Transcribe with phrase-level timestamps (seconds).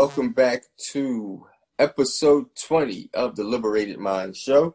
[0.00, 0.62] Welcome back
[0.92, 1.44] to
[1.76, 4.72] episode 20 of the Liberated Mind Show.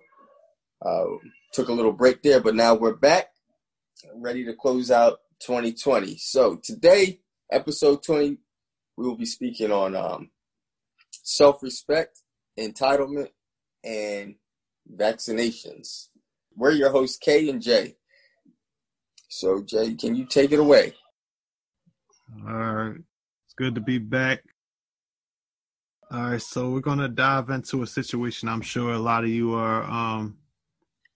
[0.85, 1.05] Uh,
[1.53, 3.29] took a little break there, but now we're back,
[4.13, 6.17] ready to close out 2020.
[6.17, 8.37] So today, episode 20,
[8.97, 10.31] we will be speaking on um,
[11.09, 12.19] self-respect,
[12.59, 13.29] entitlement,
[13.81, 14.35] and
[14.93, 16.09] vaccinations.
[16.53, 17.95] We're your hosts, K and J.
[19.29, 20.95] So, Jay, can you take it away?
[22.45, 22.97] All right.
[23.45, 24.43] It's good to be back.
[26.13, 29.55] All right, so we're gonna dive into a situation I'm sure a lot of you
[29.55, 30.37] are um,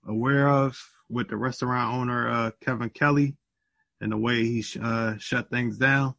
[0.08, 0.76] aware of
[1.08, 3.38] with the restaurant owner uh, Kevin Kelly
[4.02, 6.16] and the way he uh, shut things down.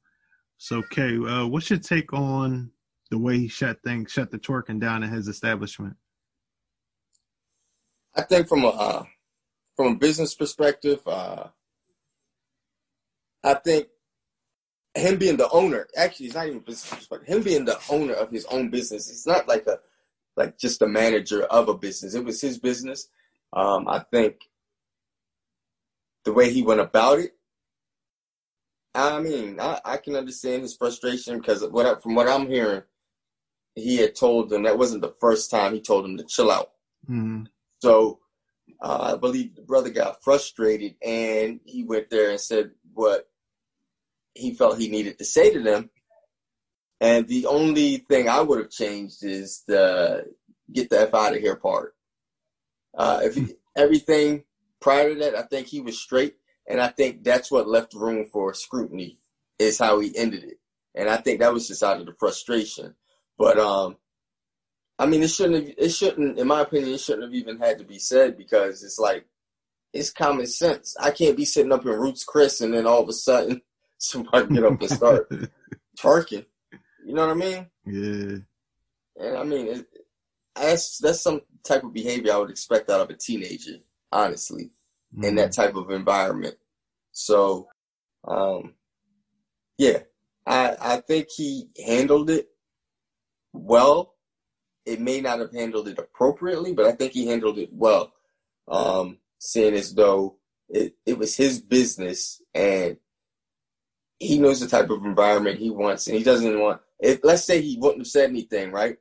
[0.58, 2.70] So, Kay, uh, what's your take on
[3.10, 5.96] the way he shut things, shut the twerking down in his establishment?
[8.14, 9.04] I think from a uh,
[9.74, 11.48] from a business perspective, uh,
[13.42, 13.88] I think
[14.98, 18.30] him being the owner, actually, it's not even business, but him being the owner of
[18.30, 19.10] his own business.
[19.10, 19.78] It's not like a
[20.36, 22.14] like just a manager of a business.
[22.14, 23.08] It was his business.
[23.52, 24.36] Um, I think
[26.24, 27.32] the way he went about it.
[28.94, 32.82] I mean, I, I can understand his frustration because what I, from what I'm hearing,
[33.74, 36.70] he had told them that wasn't the first time he told them to chill out.
[37.08, 37.44] Mm-hmm.
[37.80, 38.20] So
[38.80, 43.27] uh, I believe the brother got frustrated and he went there and said what
[44.38, 45.90] he felt he needed to say to them.
[47.00, 50.24] And the only thing I would have changed is the
[50.72, 51.94] get the F out of here part.
[52.96, 54.44] Uh, if he, everything
[54.80, 56.36] prior to that, I think he was straight.
[56.68, 59.18] And I think that's what left room for scrutiny
[59.58, 60.58] is how he ended it.
[60.94, 62.94] And I think that was just out of the frustration.
[63.38, 63.96] But, um,
[64.98, 67.78] I mean, it shouldn't have, it shouldn't, in my opinion, it shouldn't have even had
[67.78, 69.24] to be said because it's like,
[69.92, 70.96] it's common sense.
[71.00, 73.62] I can't be sitting up in Ruth's Chris and then all of a sudden
[73.98, 75.28] somebody get up and start
[75.98, 76.46] twerking.
[77.04, 77.66] You know what I mean?
[77.86, 78.38] Yeah.
[79.24, 79.86] And I mean, it,
[80.54, 83.78] that's that's some type of behavior I would expect out of a teenager,
[84.12, 84.70] honestly,
[85.14, 85.24] mm-hmm.
[85.24, 86.54] in that type of environment.
[87.12, 87.68] So,
[88.26, 88.74] um,
[89.76, 89.98] yeah,
[90.46, 92.48] I I think he handled it
[93.52, 94.14] well.
[94.86, 98.12] It may not have handled it appropriately, but I think he handled it well.
[98.66, 100.36] Um, seeing as though
[100.68, 102.98] it, it was his business and
[104.18, 107.60] he knows the type of environment he wants and he doesn't want if let's say
[107.60, 108.96] he wouldn't have said anything, right?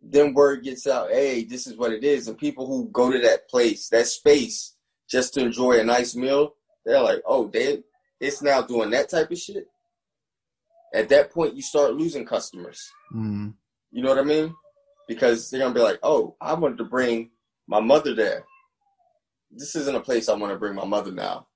[0.00, 2.28] Then word gets out, hey, this is what it is.
[2.28, 4.74] And people who go to that place, that space,
[5.08, 6.54] just to enjoy a nice meal,
[6.84, 7.82] they're like, oh, they
[8.20, 9.66] it's now doing that type of shit.
[10.94, 12.88] At that point you start losing customers.
[13.14, 13.54] Mm.
[13.90, 14.54] You know what I mean?
[15.08, 17.30] Because they're gonna be like, oh, I wanted to bring
[17.66, 18.44] my mother there.
[19.50, 21.48] This isn't a place I want to bring my mother now.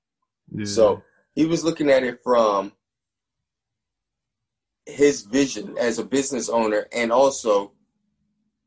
[0.51, 0.65] Yeah.
[0.65, 1.03] So
[1.37, 2.71] he was looking at it from
[4.87, 7.73] his vision as a business owner and also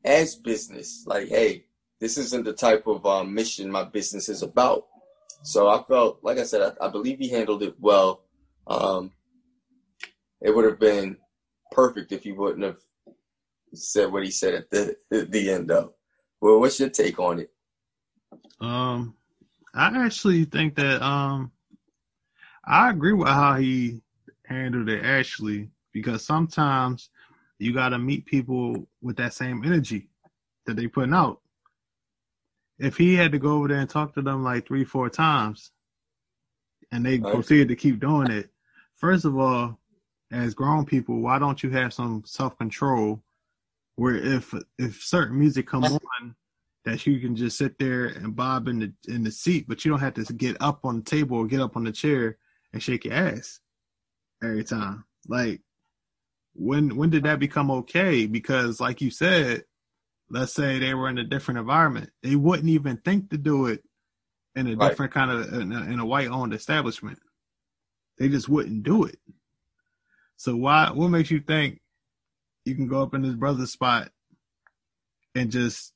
[0.04, 1.02] as business.
[1.04, 1.64] Like hey
[1.98, 4.86] this isn't the type of um, mission my business is about.
[5.42, 8.22] So i felt like i said i, I believe he handled it well.
[8.68, 9.10] Um,
[10.40, 11.16] it would have been
[11.72, 12.78] perfect if he wouldn't have
[13.74, 15.94] said what he said at the at the end though.
[16.40, 17.50] Well what's your take on it?
[18.60, 19.16] Um
[19.74, 21.50] i actually think that um
[22.70, 24.00] I agree with how he
[24.46, 27.10] handled it actually, because sometimes
[27.58, 30.08] you got to meet people with that same energy
[30.66, 31.40] that they putting out.
[32.78, 35.72] If he had to go over there and talk to them like three, four times,
[36.92, 38.50] and they proceeded to keep doing it,
[38.94, 39.80] first of all,
[40.30, 43.20] as grown people, why don't you have some self control?
[43.96, 46.36] Where if if certain music come on,
[46.84, 49.90] that you can just sit there and bob in the in the seat, but you
[49.90, 52.38] don't have to get up on the table or get up on the chair
[52.72, 53.60] and shake your ass
[54.42, 55.04] every time.
[55.28, 55.60] Like
[56.54, 58.26] when when did that become okay?
[58.26, 59.64] Because like you said,
[60.30, 63.82] let's say they were in a different environment, they wouldn't even think to do it
[64.54, 64.88] in a right.
[64.88, 67.18] different kind of in a, in a white owned establishment.
[68.18, 69.18] They just wouldn't do it.
[70.36, 70.90] So why?
[70.92, 71.80] What makes you think
[72.64, 74.10] you can go up in his brother's spot
[75.34, 75.92] and just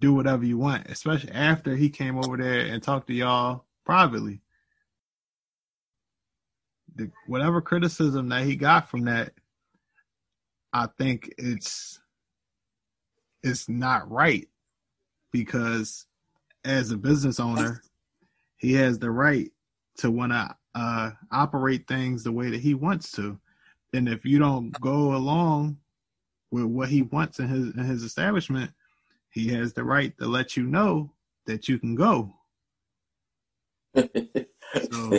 [0.00, 4.40] do whatever you want, especially after he came over there and talked to y'all privately?
[6.96, 9.32] The, whatever criticism that he got from that,
[10.72, 12.00] I think it's
[13.42, 14.48] it's not right
[15.30, 16.06] because
[16.64, 17.82] as a business owner,
[18.56, 19.50] he has the right
[19.98, 23.38] to want to uh, operate things the way that he wants to,
[23.92, 25.78] and if you don't go along
[26.50, 28.70] with what he wants in his in his establishment,
[29.30, 31.12] he has the right to let you know
[31.46, 32.34] that you can go.
[33.96, 35.18] so,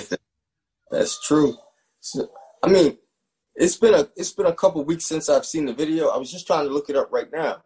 [0.92, 1.56] That's true.
[2.06, 2.30] So,
[2.62, 3.00] I mean,
[3.56, 6.10] it's been a it's been a couple weeks since I've seen the video.
[6.10, 7.64] I was just trying to look it up right now,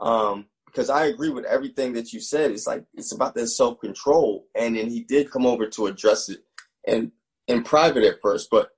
[0.00, 2.52] um, because I agree with everything that you said.
[2.52, 6.30] It's like it's about that self control, and then he did come over to address
[6.30, 6.38] it,
[6.86, 7.12] and
[7.48, 8.48] in private at first.
[8.50, 8.70] But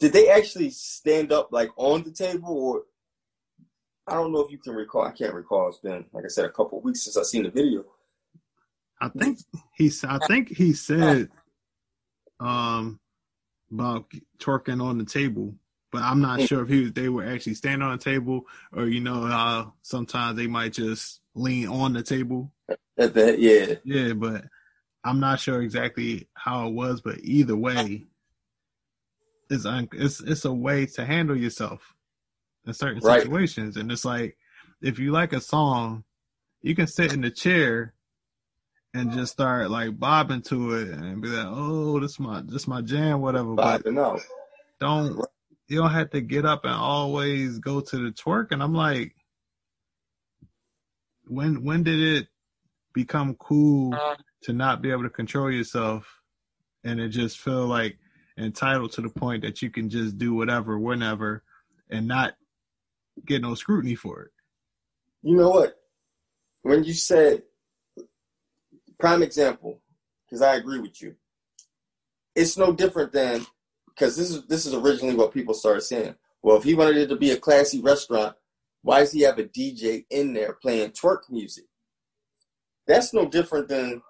[0.00, 2.82] did they actually stand up like on the table, or
[4.06, 5.02] I don't know if you can recall.
[5.02, 5.68] I can't recall.
[5.68, 7.84] It's been like I said a couple weeks since I've seen the video.
[9.02, 9.40] I think
[9.76, 11.28] he I think he said
[12.40, 13.00] um
[13.74, 14.06] about
[14.38, 15.54] twerking on the table,
[15.90, 16.48] but I'm not mm.
[16.48, 20.36] sure if he they were actually standing on the table or you know how sometimes
[20.36, 22.52] they might just lean on the table.
[22.96, 24.44] At that, yeah, yeah, but
[25.02, 27.00] I'm not sure exactly how it was.
[27.00, 28.06] But either way,
[29.50, 31.94] it's un- it's it's a way to handle yourself
[32.66, 33.22] in certain right.
[33.22, 34.36] situations, and it's like
[34.80, 36.04] if you like a song,
[36.62, 37.93] you can sit in the chair
[38.94, 42.80] and just start like bobbing to it and be like, oh, this my this my
[42.80, 43.54] jam, whatever.
[43.54, 44.20] Bobbing out.
[44.80, 45.20] Don't
[45.68, 48.52] you don't have to get up and always go to the twerk.
[48.52, 49.14] And I'm like,
[51.26, 52.28] when when did it
[52.94, 53.98] become cool
[54.42, 56.20] to not be able to control yourself
[56.84, 57.98] and it just feel like
[58.38, 61.42] entitled to the point that you can just do whatever whenever
[61.90, 62.34] and not
[63.26, 64.30] get no scrutiny for it?
[65.22, 65.80] You know what?
[66.62, 67.42] When you said
[69.04, 69.82] prime example,
[70.24, 71.14] because I agree with you.
[72.34, 73.44] It's no different than
[73.86, 76.14] because this is this is originally what people started saying.
[76.42, 78.34] Well, if he wanted it to be a classy restaurant,
[78.80, 81.64] why does he have a DJ in there playing twerk music?
[82.86, 84.00] That's no different than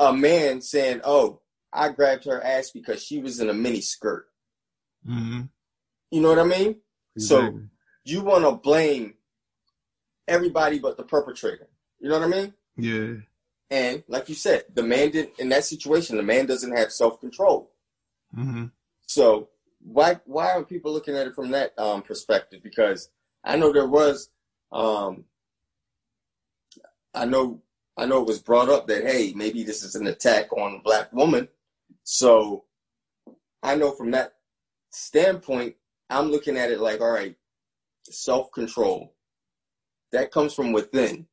[0.00, 1.42] a man saying, "Oh,
[1.72, 4.26] I grabbed her ass because she was in a mini skirt."
[5.08, 5.42] Mm-hmm.
[6.10, 6.80] You know what I mean?
[7.14, 7.60] Exactly.
[7.60, 7.60] So
[8.04, 9.14] you want to blame
[10.26, 11.68] everybody but the perpetrator.
[12.00, 12.54] You know what I mean?
[12.76, 13.20] Yeah.
[13.74, 17.18] And like you said, the man did in that situation, the man doesn't have self
[17.18, 17.72] control.
[18.36, 18.66] Mm-hmm.
[19.06, 19.48] So
[19.82, 22.62] why why are people looking at it from that um, perspective?
[22.62, 23.10] Because
[23.42, 24.30] I know there was,
[24.70, 25.24] um,
[27.12, 27.62] I know
[27.96, 30.82] I know it was brought up that hey maybe this is an attack on a
[30.82, 31.48] black woman.
[32.04, 32.66] So
[33.60, 34.34] I know from that
[34.90, 35.74] standpoint,
[36.08, 37.34] I'm looking at it like all right,
[38.04, 39.16] self control
[40.12, 41.26] that comes from within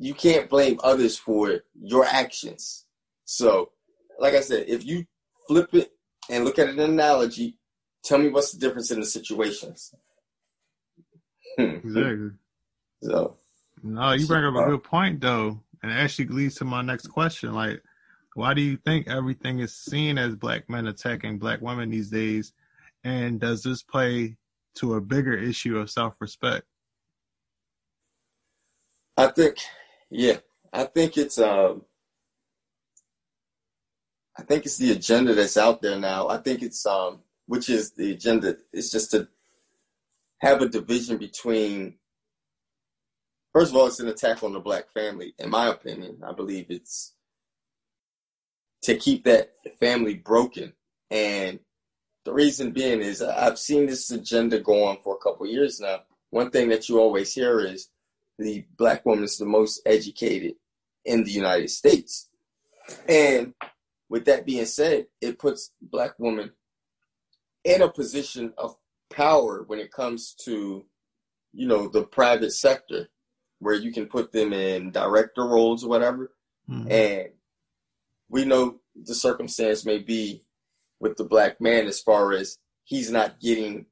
[0.00, 2.86] you can't blame others for your actions.
[3.26, 3.70] So,
[4.18, 5.04] like I said, if you
[5.46, 5.92] flip it
[6.30, 7.58] and look at an analogy,
[8.02, 9.94] tell me what's the difference in the situations.
[11.58, 11.62] Hmm.
[11.84, 12.30] exactly.
[13.02, 13.36] So,
[13.82, 17.52] no, you bring up a good point though, and actually leads to my next question.
[17.52, 17.82] Like,
[18.34, 22.54] why do you think everything is seen as black men attacking black women these days?
[23.04, 24.36] And does this play
[24.76, 26.64] to a bigger issue of self respect?
[29.18, 29.58] I think
[30.10, 30.38] yeah,
[30.72, 31.82] I think it's um,
[34.36, 36.28] I think it's the agenda that's out there now.
[36.28, 38.56] I think it's um, which is the agenda.
[38.72, 39.28] It's just to
[40.38, 41.94] have a division between.
[43.52, 45.34] First of all, it's an attack on the black family.
[45.38, 47.14] In my opinion, I believe it's
[48.82, 50.72] to keep that family broken.
[51.10, 51.58] And
[52.24, 56.00] the reason being is I've seen this agenda go on for a couple years now.
[56.30, 57.88] One thing that you always hear is
[58.40, 60.54] the black woman is the most educated
[61.04, 62.28] in the United States.
[63.06, 63.54] And
[64.08, 66.52] with that being said, it puts black women
[67.64, 68.76] in a position of
[69.10, 70.84] power when it comes to,
[71.52, 73.10] you know, the private sector,
[73.58, 76.32] where you can put them in director roles or whatever.
[76.68, 76.90] Mm-hmm.
[76.90, 77.28] And
[78.30, 80.44] we know the circumstance may be
[80.98, 83.84] with the black man as far as he's not getting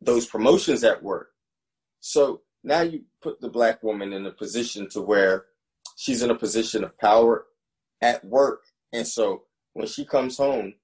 [0.00, 1.30] those promotions at work.
[2.00, 5.44] So now you put the black woman in a position to where
[5.96, 7.46] she's in a position of power
[8.00, 8.62] at work.
[8.92, 9.42] And so
[9.74, 10.74] when she comes home,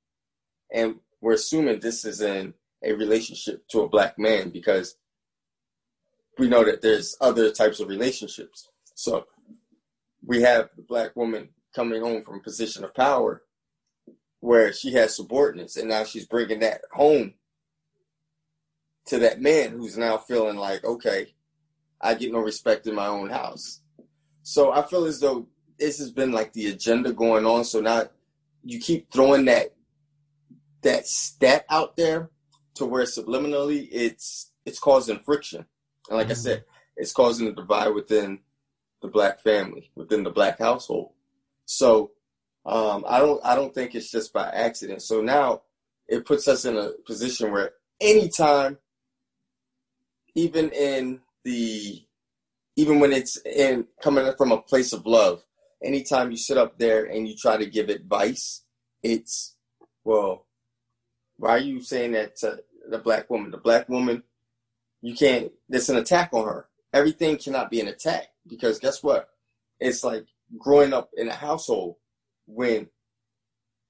[0.73, 4.97] and we're assuming this is in a relationship to a black man because
[6.39, 8.69] we know that there's other types of relationships.
[8.95, 9.27] So
[10.25, 13.43] we have the black woman coming home from a position of power
[14.41, 17.35] where she has subordinates and now she's bringing that home
[19.07, 21.35] to that man who's now feeling like, okay,
[22.01, 23.81] I get no respect in my own house.
[24.43, 25.47] So I feel as though
[25.79, 27.65] this has been like the agenda going on.
[27.65, 28.05] So now
[28.63, 29.75] you keep throwing that
[30.83, 32.31] that stat out there
[32.75, 35.67] to where subliminally it's it's causing friction.
[36.09, 36.33] And like mm-hmm.
[36.33, 36.65] I said,
[36.97, 38.41] it's causing a divide within
[39.03, 41.13] the black family, within the black household.
[41.65, 42.13] So
[42.65, 45.03] um, I don't I don't think it's just by accident.
[45.03, 45.63] So now
[46.09, 48.79] it puts us in a position where anytime,
[50.35, 52.03] even in the
[52.77, 55.45] even when it's in coming from a place of love
[55.83, 58.63] anytime you sit up there and you try to give advice
[59.03, 59.57] it's
[60.05, 60.47] well
[61.37, 63.51] why are you saying that to the black woman.
[63.51, 64.23] The black woman,
[65.01, 65.53] you can't.
[65.69, 66.69] It's an attack on her.
[66.93, 69.29] Everything cannot be an attack because guess what?
[69.79, 70.27] It's like
[70.59, 71.97] growing up in a household
[72.47, 72.89] when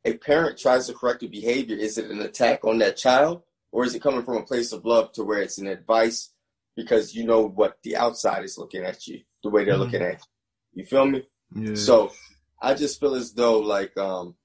[0.04, 1.76] a parent tries to correct a behavior.
[1.76, 3.42] Is it an attack on that child,
[3.72, 6.30] or is it coming from a place of love to where it's an advice
[6.76, 9.82] because you know what the outside is looking at you, the way they're mm-hmm.
[9.82, 10.82] looking at you.
[10.82, 11.26] You feel me?
[11.54, 11.74] Yeah.
[11.74, 12.12] So
[12.60, 14.36] I just feel as though like um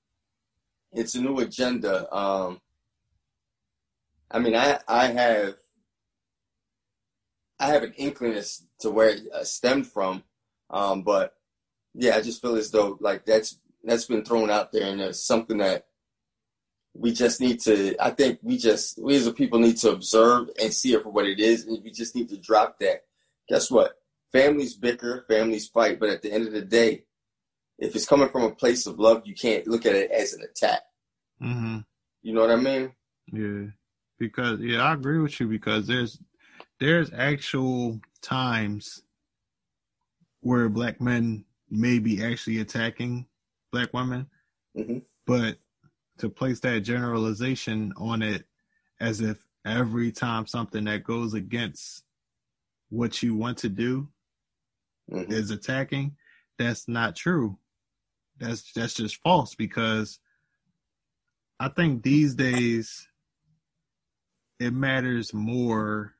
[0.91, 2.13] it's a new agenda.
[2.15, 2.59] Um
[4.29, 5.55] I mean I I have
[7.59, 10.23] I have an inkling as to where it uh, stemmed from.
[10.69, 11.33] Um but
[11.93, 15.25] yeah, I just feel as though like that's that's been thrown out there and it's
[15.25, 15.85] something that
[16.97, 20.49] we just need to i think we just we as a people need to observe
[20.61, 23.01] and see it for what it is and we just need to drop that.
[23.49, 23.93] Guess what?
[24.31, 27.03] Families bicker families fight but at the end of the day
[27.77, 30.41] if it's coming from a place of love you can't look at it as an
[30.41, 30.81] attack.
[31.41, 31.79] Mm-hmm.
[32.21, 32.93] you know what i mean?
[33.31, 33.71] Yeah.
[34.17, 36.19] Because yeah i agree with you because there's
[36.79, 39.01] there's actual times
[40.41, 43.25] where black men may be actually attacking
[43.71, 44.27] black women.
[44.77, 44.99] Mm-hmm.
[45.25, 45.57] but
[46.19, 48.45] to place that generalization on it
[48.99, 52.03] as if every time something that goes against
[52.89, 54.07] what you want to do
[55.11, 55.31] mm-hmm.
[55.31, 56.15] is attacking,
[56.57, 57.57] that's not true.
[58.37, 60.19] That's that's just false because
[61.59, 63.07] I think these days
[64.59, 66.13] it matters more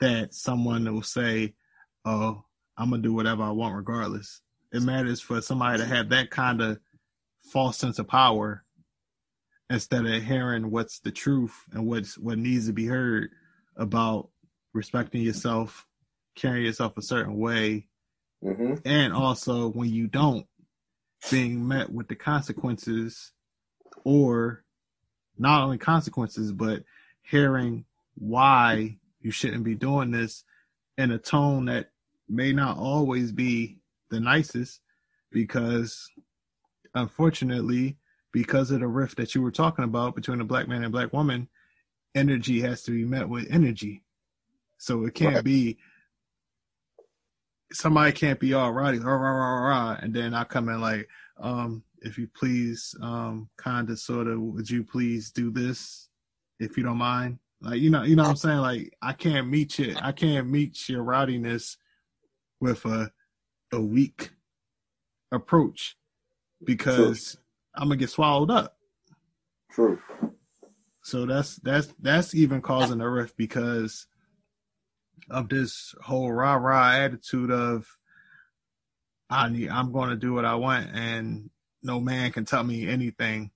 [0.00, 1.54] that someone will say,
[2.04, 2.44] "Oh,
[2.76, 4.40] I'm gonna do whatever I want regardless."
[4.72, 6.78] It matters for somebody to have that kind of
[7.52, 8.64] false sense of power
[9.70, 13.30] instead of hearing what's the truth and what's what needs to be heard
[13.76, 14.28] about
[14.72, 15.86] respecting yourself,
[16.34, 17.88] carrying yourself a certain way,
[18.42, 18.74] mm-hmm.
[18.84, 20.46] and also when you don't,
[21.30, 23.32] being met with the consequences,
[24.04, 24.64] or
[25.36, 26.82] not only consequences but
[27.22, 30.44] hearing why you shouldn't be doing this
[30.96, 31.90] in a tone that
[32.28, 33.78] may not always be
[34.10, 34.80] the nicest
[35.30, 36.08] because
[36.94, 37.96] unfortunately,
[38.32, 41.12] because of the rift that you were talking about between a black man and black
[41.12, 41.48] woman,
[42.14, 44.02] energy has to be met with energy.
[44.78, 45.44] So it can't right.
[45.44, 45.78] be
[47.72, 51.08] somebody can't be all righty, rah, rah, rah, rah, and then I come in like,
[51.38, 56.08] um, if you please, um, kind of, sort of, would you please do this,
[56.60, 57.38] if you don't mind?
[57.60, 58.58] Like, you know, you know what I'm saying?
[58.58, 61.76] Like, I can't meet you, I can't meet your rowdiness
[62.60, 63.10] with a,
[63.72, 64.30] a weak
[65.32, 65.96] approach
[66.64, 67.42] because True.
[67.76, 68.76] I'm gonna get swallowed up.
[69.70, 69.98] True.
[71.02, 74.06] So that's that's that's even causing a rift because
[75.30, 77.86] of this whole rah rah attitude of
[79.30, 81.50] I need I'm gonna do what I want and
[81.82, 83.50] no man can tell me anything.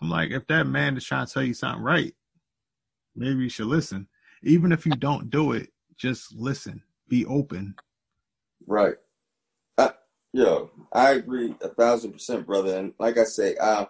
[0.00, 2.14] I'm like, if that man is trying to tell you something right,
[3.14, 4.08] maybe you should listen.
[4.42, 6.82] Even if you don't do it, just listen.
[7.08, 7.74] Be open.
[8.66, 8.96] Right.
[10.32, 12.78] Yo, I agree a thousand percent, brother.
[12.78, 13.88] And like I say, I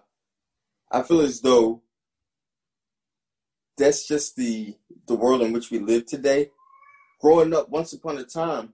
[0.91, 1.83] I feel as though
[3.79, 6.51] that's just the the world in which we live today.
[7.21, 8.73] Growing up, once upon a time,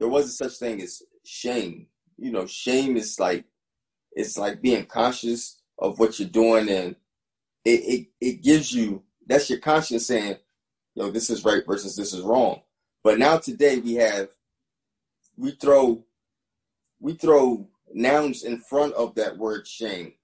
[0.00, 1.86] there wasn't such thing as shame.
[2.16, 3.44] You know, shame is like
[4.12, 6.96] it's like being conscious of what you're doing, and
[7.64, 10.36] it it, it gives you that's your conscience saying,
[10.96, 12.62] you know, this is right versus this is wrong."
[13.04, 14.30] But now today we have
[15.36, 16.04] we throw
[17.00, 20.14] we throw nouns in front of that word shame,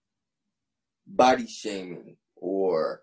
[1.06, 3.02] body shaming or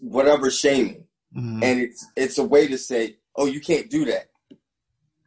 [0.00, 1.04] whatever shaming,
[1.36, 1.62] mm-hmm.
[1.62, 4.30] and it's it's a way to say, oh, you can't do that.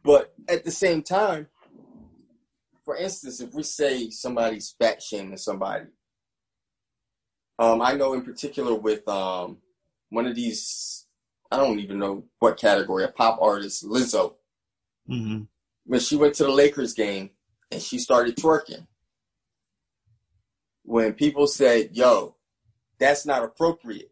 [0.04, 1.46] But at the same time,
[2.84, 5.86] for instance, if we say somebody's fat shaming somebody,
[7.58, 9.58] um, I know in particular with um,
[10.10, 11.06] one of these,
[11.50, 14.34] I don't even know what category, a pop artist, Lizzo.
[15.08, 15.42] Mm-hmm
[15.84, 17.30] when she went to the Lakers game
[17.70, 18.86] and she started twerking.
[20.84, 22.36] When people said, yo,
[22.98, 24.10] that's not appropriate.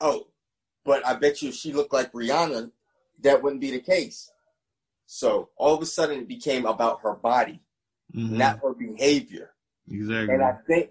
[0.00, 0.28] Oh,
[0.84, 2.70] but I bet you if she looked like Rihanna,
[3.20, 4.30] that wouldn't be the case.
[5.06, 7.60] So all of a sudden it became about her body,
[8.14, 8.36] mm-hmm.
[8.38, 9.50] not her behavior.
[9.90, 10.34] Exactly.
[10.34, 10.90] And I think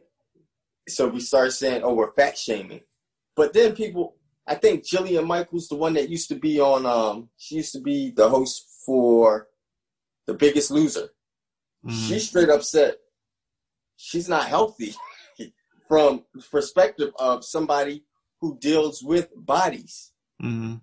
[0.88, 2.82] so we started saying, oh, we're fat shaming.
[3.36, 4.16] But then people
[4.48, 7.82] I think Jillian Michaels, the one that used to be on um she used to
[7.82, 9.48] be the host for
[10.28, 11.10] The Biggest Loser.
[11.86, 12.08] Mm.
[12.08, 12.96] She straight up said
[13.96, 14.96] she's not healthy
[15.88, 18.04] from perspective of somebody
[18.40, 20.12] who deals with bodies.
[20.42, 20.76] Mm-hmm.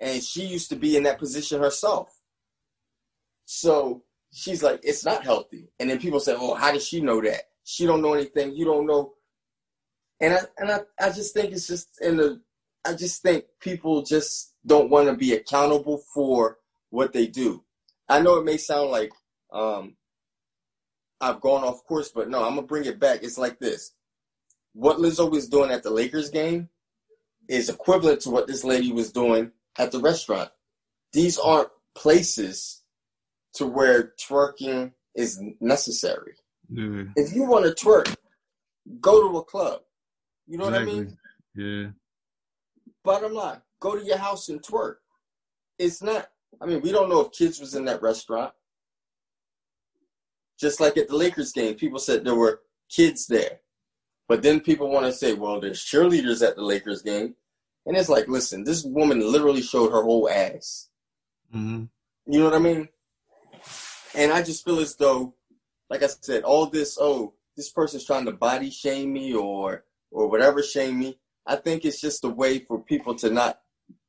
[0.00, 2.08] And she used to be in that position herself.
[3.44, 5.68] So she's like, it's not healthy.
[5.78, 7.42] And then people say, oh, how does she know that?
[7.64, 8.54] She don't know anything.
[8.54, 9.14] You don't know.
[10.20, 12.40] and I and I, I just think it's just in the
[12.84, 16.58] I just think people just don't want to be accountable for
[16.90, 17.64] what they do.
[18.08, 19.12] I know it may sound like
[19.52, 19.96] um,
[21.20, 23.22] I've gone off course, but no, I'm gonna bring it back.
[23.22, 23.92] It's like this:
[24.72, 26.68] what Lizzo was doing at the Lakers game
[27.48, 30.50] is equivalent to what this lady was doing at the restaurant.
[31.12, 32.82] These aren't places
[33.54, 36.34] to where twerking is necessary.
[36.68, 37.04] Yeah.
[37.16, 38.14] If you want to twerk,
[39.00, 39.80] go to a club.
[40.46, 40.94] You know exactly.
[40.94, 41.18] what I mean?
[41.54, 41.90] Yeah.
[43.02, 44.96] Bottom line, go to your house and twerk.
[45.78, 46.28] It's not.
[46.60, 48.52] I mean, we don't know if kids was in that restaurant.
[50.58, 53.60] Just like at the Lakers game, people said there were kids there.
[54.28, 57.34] But then people want to say, well, there's cheerleaders at the Lakers game.
[57.84, 60.88] And it's like, listen, this woman literally showed her whole ass.
[61.52, 61.84] hmm
[62.26, 62.88] You know what I mean?
[64.14, 65.34] And I just feel as though,
[65.90, 70.28] like I said, all this, oh, this person's trying to body shame me or or
[70.28, 71.18] whatever shame me.
[71.46, 73.60] I think it's just a way for people to not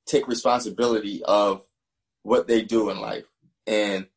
[0.05, 1.63] take responsibility of
[2.27, 3.23] what they do in life.
[3.65, 4.07] And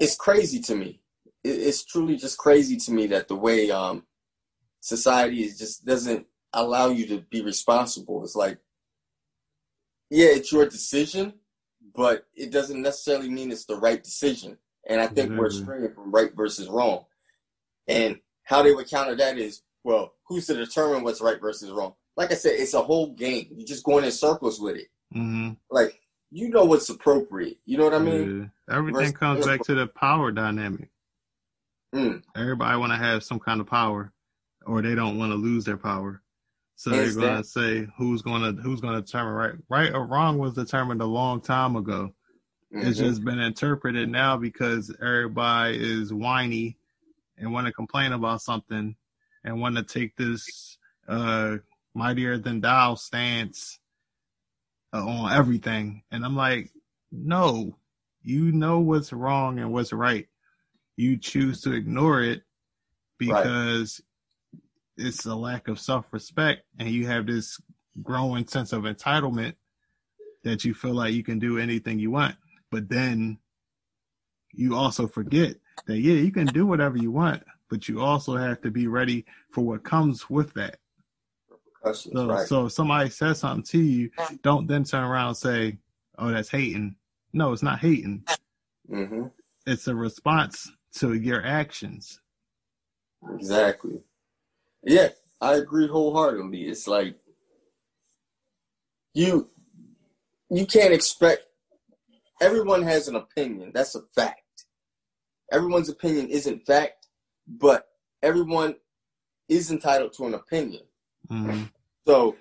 [0.00, 1.02] it's crazy to me.
[1.44, 4.04] It's truly just crazy to me that the way um,
[4.80, 8.24] society is just doesn't allow you to be responsible.
[8.24, 8.58] It's like,
[10.08, 11.34] yeah, it's your decision,
[11.94, 14.56] but it doesn't necessarily mean it's the right decision.
[14.88, 17.04] And I think we're straying from right versus wrong.
[17.86, 21.92] And how they would counter that is, well, who's to determine what's right versus wrong?
[22.16, 23.48] Like I said, it's a whole game.
[23.50, 24.86] You're just going in circles with it.
[25.12, 26.00] hmm Like,
[26.30, 27.58] you know what's appropriate.
[27.64, 28.50] You know what I mean?
[28.68, 28.76] yeah.
[28.76, 30.90] Everything versus- comes back to the power dynamic.
[31.94, 34.12] Mm, Everybody want to have some kind of power,
[34.66, 36.22] or they don't want to lose their power.
[36.76, 40.06] So they're going to say who's going to who's going to determine right right or
[40.06, 42.12] wrong was determined a long time ago.
[42.70, 43.04] It's mhm.
[43.04, 46.76] just been interpreted now because everybody is whiny
[47.36, 48.94] and want to complain about something
[49.42, 51.56] and want to take this uh
[51.94, 53.80] mightier than thou stance
[54.92, 56.02] Uh, on everything.
[56.10, 56.70] And I'm like,
[57.12, 57.76] no,
[58.22, 60.26] you know what's wrong and what's right.
[60.96, 62.42] You choose to ignore it
[63.18, 64.00] because
[64.96, 67.60] it's a lack of self respect and you have this
[68.02, 69.56] growing sense of entitlement
[70.44, 72.36] that you feel like you can do anything you want.
[72.70, 73.38] But then
[74.52, 78.62] you also forget that, yeah, you can do whatever you want, but you also have
[78.62, 80.78] to be ready for what comes with that.
[81.82, 82.48] Repercussions, So, right.
[82.48, 84.10] so if somebody says something to you,
[84.42, 85.78] don't then turn around and say,
[86.18, 86.96] oh, that's hating.
[87.32, 88.24] No, it's not hating.
[88.88, 89.24] hmm
[89.66, 92.20] It's a response to your actions.
[93.34, 94.00] Exactly.
[94.84, 95.08] Yeah,
[95.40, 96.68] I agree wholeheartedly.
[96.68, 97.16] It's like
[99.14, 99.50] you
[100.50, 101.42] you can't expect
[102.40, 103.72] everyone has an opinion.
[103.74, 104.42] That's a fact.
[105.52, 107.08] Everyone's opinion isn't fact,
[107.46, 107.88] but
[108.22, 108.76] everyone
[109.48, 110.84] is entitled to an opinion.
[111.28, 111.64] Hmm
[112.06, 112.36] So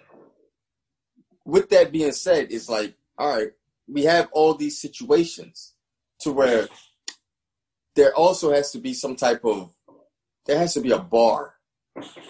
[1.45, 3.52] with that being said, it's like, all right,
[3.88, 5.73] we have all these situations
[6.21, 6.67] to where
[7.95, 9.73] there also has to be some type of
[10.45, 11.56] there has to be a bar.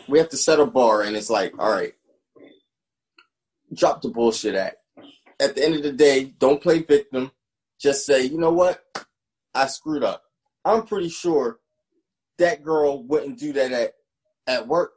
[0.08, 1.94] We have to set a bar and it's like, all right,
[3.74, 4.78] drop the bullshit act.
[5.40, 7.32] At the end of the day, don't play victim.
[7.80, 8.84] Just say, you know what?
[9.54, 10.24] I screwed up.
[10.66, 11.60] I'm pretty sure
[12.40, 13.94] that girl wouldn't do that at,
[14.48, 14.97] at work.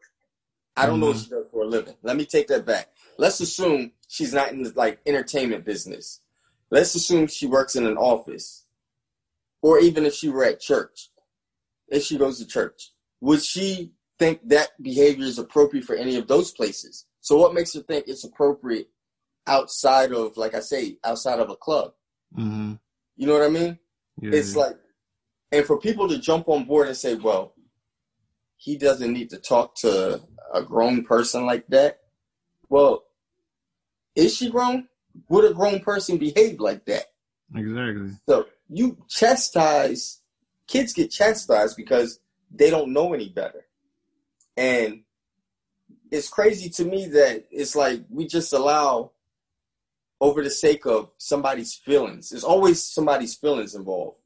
[0.81, 1.95] I don't know what she does for a living.
[2.03, 2.89] Let me take that back.
[3.19, 6.21] Let's assume she's not in the like entertainment business.
[6.71, 8.65] Let's assume she works in an office.
[9.63, 11.11] Or even if she were at church.
[11.89, 12.93] If she goes to church.
[13.21, 17.07] Would she think that behavior is appropriate for any of those places?
[17.21, 18.89] So what makes her think it's appropriate
[19.47, 21.93] outside of, like I say, outside of a club?
[22.35, 22.75] hmm
[23.17, 23.79] You know what I mean?
[24.21, 24.31] Yeah.
[24.35, 24.77] It's like,
[25.53, 27.55] and for people to jump on board and say, well,
[28.61, 30.21] he doesn't need to talk to
[30.53, 32.01] a grown person like that.
[32.69, 33.05] Well,
[34.15, 34.87] is she grown?
[35.31, 37.07] Would a grown person behave like that?
[37.57, 38.11] exactly.
[38.29, 40.21] So you chastise,
[40.67, 42.21] kids get chastised because
[42.55, 43.65] they don't know any better.
[44.59, 45.05] And
[46.11, 49.13] it's crazy to me that it's like we just allow
[50.21, 52.29] over the sake of somebody's feelings.
[52.29, 54.19] There's always somebody's feelings involved.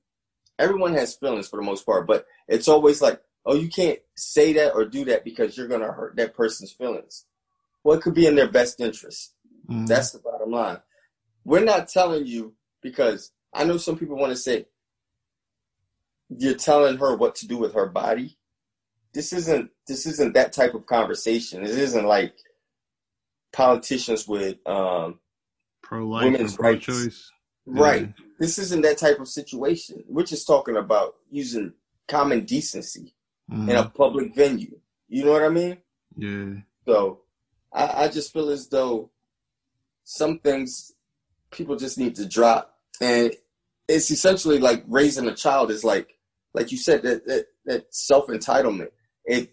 [0.59, 4.53] Everyone has feelings for the most part, but it's always like, oh, you can't say
[4.55, 7.27] that or do that because you're going to hurt that person's feelings.
[7.83, 9.35] Well, it could be in their best interest.
[9.71, 9.87] Mhm.
[9.87, 10.81] That's the bottom line.
[11.45, 14.67] We're not telling you because I know some people want to say
[16.29, 18.39] you're telling her what to do with her body.
[19.13, 21.63] This isn't this isn't that type of conversation.
[21.63, 22.35] This isn't like
[23.53, 25.21] politicians with um
[25.83, 26.87] pro life women's rights.
[26.87, 27.31] choice.
[27.67, 28.13] right.
[28.41, 30.03] This isn't that type of situation.
[30.09, 31.75] We're just talking about using
[32.09, 33.15] common decency
[33.51, 34.79] in a public venue.
[35.09, 35.79] You know what I mean?
[36.17, 36.61] Yeah.
[36.87, 37.21] So
[37.73, 39.11] I, I just feel as though
[40.05, 40.93] some things
[41.51, 42.79] people just need to drop.
[43.01, 43.33] And
[43.89, 46.15] it's essentially like raising a child is like
[46.55, 48.91] like you said, that that, that self entitlement.
[49.25, 49.49] If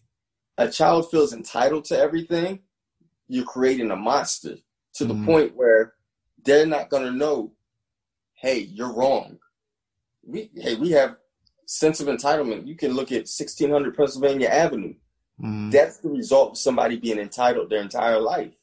[0.58, 2.60] a child feels entitled to everything,
[3.28, 4.56] you're creating a monster
[4.96, 5.26] to the mm-hmm.
[5.26, 5.94] point where
[6.44, 7.54] they're not gonna know,
[8.36, 9.40] hey, you're wrong.
[10.24, 11.16] We hey, we have
[11.72, 12.68] sense of entitlement.
[12.68, 14.94] You can look at 1600 Pennsylvania Avenue.
[15.42, 15.70] Mm-hmm.
[15.70, 18.54] That's the result of somebody being entitled their entire life.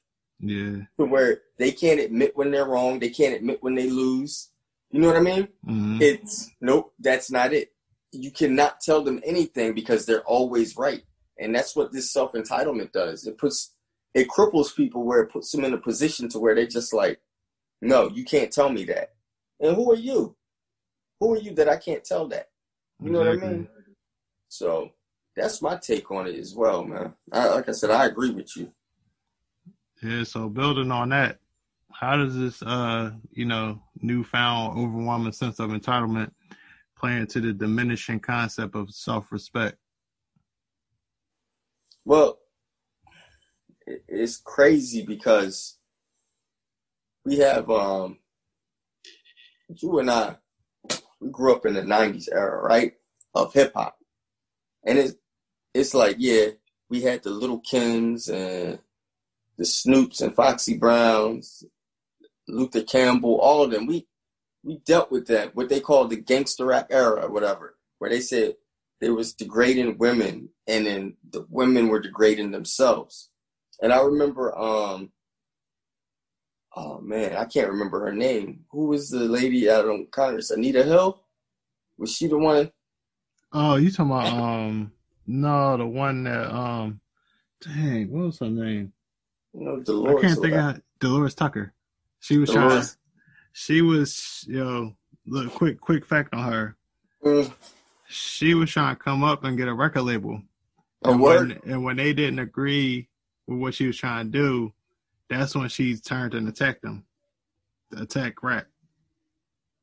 [0.41, 0.83] Yeah.
[0.99, 4.51] To where they can't admit when they're wrong, they can't admit when they lose.
[4.91, 5.49] You know what I mean?
[5.67, 5.99] Mm-hmm.
[6.01, 7.73] It's nope, that's not it.
[8.13, 11.03] You cannot tell them anything because they're always right.
[11.39, 13.27] And that's what this self entitlement does.
[13.27, 13.75] It puts
[14.15, 17.21] it cripples people where it puts them in a position to where they're just like,
[17.81, 19.15] no, you can't tell me that.
[19.61, 20.37] And who are you?
[21.21, 22.49] Who are you that I can't tell that?
[23.01, 23.49] You know exactly.
[23.49, 23.69] what I mean?
[24.49, 24.91] So
[25.37, 27.15] that's my take on it as well, man.
[27.33, 28.73] I, like I said, I agree with you.
[30.03, 30.25] Yeah.
[30.25, 31.39] So building on that,
[31.93, 36.33] how does this, uh, you know, newfound overwhelming sense of entitlement
[36.97, 39.77] play into the diminishing concept of self-respect?
[42.05, 42.39] Well,
[43.87, 45.79] it's crazy because
[47.25, 48.19] we have um
[49.69, 50.37] you and I
[51.21, 52.95] we grew up in the 90s era, right?
[53.35, 53.99] Of hip hop.
[54.85, 55.15] And it's
[55.75, 56.49] it's like, yeah,
[56.89, 58.79] we had the Little Kims and
[59.57, 61.65] the Snoops and Foxy Browns,
[62.47, 63.87] Luther Campbell, all of them.
[63.87, 64.07] We
[64.65, 68.21] we dealt with that, what they call the gangster rap era or whatever, where they
[68.21, 68.57] said
[69.01, 73.31] they was degrading women and then the women were degrading themselves.
[73.81, 75.13] And I remember um
[76.79, 78.65] oh man, I can't remember her name.
[78.71, 80.51] Who was the lady out on Congress?
[80.51, 81.21] Anita Hill?
[81.99, 82.71] Was she the one?
[83.53, 84.93] Oh, you talking about um
[85.27, 87.01] no, the one that um
[87.61, 88.93] dang, what was her name?
[89.53, 90.19] You know, Delores.
[90.19, 91.75] I can't think of Delores Tucker.
[92.21, 92.69] She was Delores.
[92.69, 92.97] trying
[93.53, 96.77] she was yo, know, look quick quick fact on her.
[97.25, 97.53] Mm.
[98.09, 100.41] She was trying to come up and get a record label.
[101.05, 101.61] A and word.
[101.65, 103.09] When, and when they didn't agree
[103.47, 104.73] with what she was trying to do,
[105.29, 107.05] that's when she turned and attacked them.
[107.97, 108.67] Attack rap.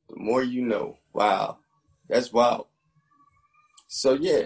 [0.10, 0.97] The more you know.
[1.13, 1.60] Wow.
[2.10, 2.67] That's wild.
[3.88, 4.45] So yeah,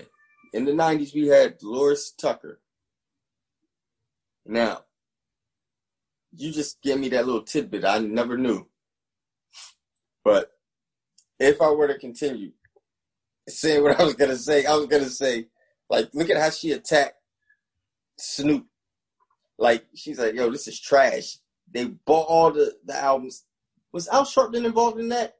[0.54, 2.60] in the nineties we had Delores Tucker.
[4.46, 4.84] Now,
[6.36, 8.68] you just gave me that little tidbit I never knew.
[10.24, 10.52] But
[11.40, 12.52] if I were to continue
[13.48, 15.48] saying what I was gonna say, I was gonna say,
[15.90, 17.16] like, look at how she attacked
[18.18, 18.66] Snoop
[19.60, 21.38] like she's like, yo, this is trash.
[21.72, 23.44] They bought all the, the albums.
[23.92, 25.38] Was Al Sharpton involved in that?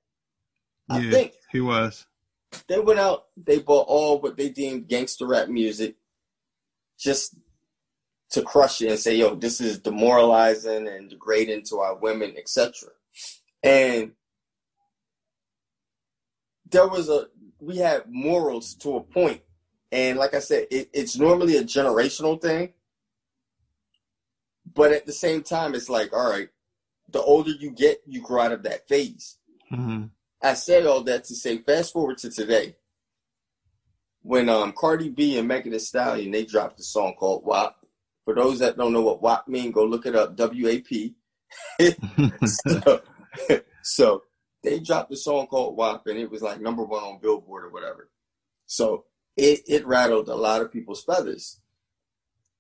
[0.90, 2.06] I yeah, think he was.
[2.68, 5.96] They went out, they bought all what they deemed gangster rap music
[6.98, 7.36] just
[8.32, 12.90] to crush it and say, yo, this is demoralizing and degrading to our women, etc.
[13.64, 14.12] And
[16.70, 17.28] there was a
[17.60, 19.42] we had morals to a point.
[19.92, 22.74] And like I said, it, it's normally a generational thing.
[24.74, 26.50] But at the same time, it's like, all right,
[27.10, 29.38] the older you get, you grow out of that phase.
[29.72, 30.06] Mm-hmm.
[30.42, 32.76] I said all that to say, fast forward to today,
[34.22, 37.76] when um, Cardi B and Megan Thee Stallion they dropped a song called WAP.
[38.26, 40.36] For those that don't know what WAP mean, go look it up.
[40.36, 41.16] W A P.
[42.46, 43.02] so,
[43.82, 44.24] so
[44.62, 47.70] they dropped a song called WAP, and it was like number one on Billboard or
[47.70, 48.10] whatever.
[48.66, 49.06] So
[49.36, 51.60] it it rattled a lot of people's feathers.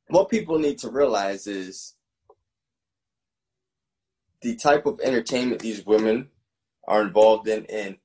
[0.08, 1.93] What people need to realize is
[4.41, 6.30] the type of entertainment these women
[6.88, 7.97] are involved in and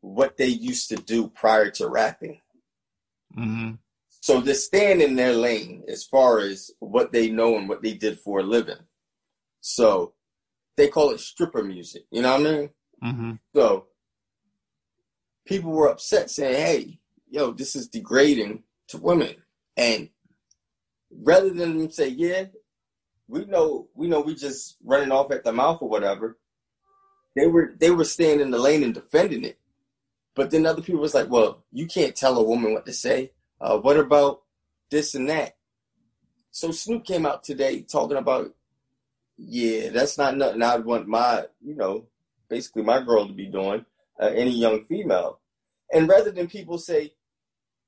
[0.00, 2.40] what they used to do prior to rapping.
[3.36, 3.72] Mm-hmm.
[4.20, 7.94] So they stand in their lane as far as what they know and what they
[7.94, 8.78] did for a living.
[9.60, 10.14] So
[10.76, 12.04] they call it stripper music.
[12.10, 12.70] You know what I mean?
[13.04, 13.32] Mm-hmm.
[13.54, 13.86] So
[15.46, 16.98] people were upset saying, hey,
[17.28, 19.34] yo, this is degrading to women.
[19.76, 20.10] And
[21.10, 22.44] rather than them say, yeah,
[23.28, 26.38] we know we know we just running off at the mouth or whatever.
[27.36, 29.58] They were they were staying in the lane and defending it.
[30.34, 33.32] But then other people was like, well, you can't tell a woman what to say.
[33.60, 34.42] Uh, what about
[34.90, 35.56] this and that?
[36.52, 38.54] So Snoop came out today talking about,
[39.36, 42.06] yeah, that's not nothing I'd want my, you know,
[42.48, 43.84] basically my girl to be doing,
[44.20, 45.40] uh, any young female.
[45.92, 47.14] And rather than people say,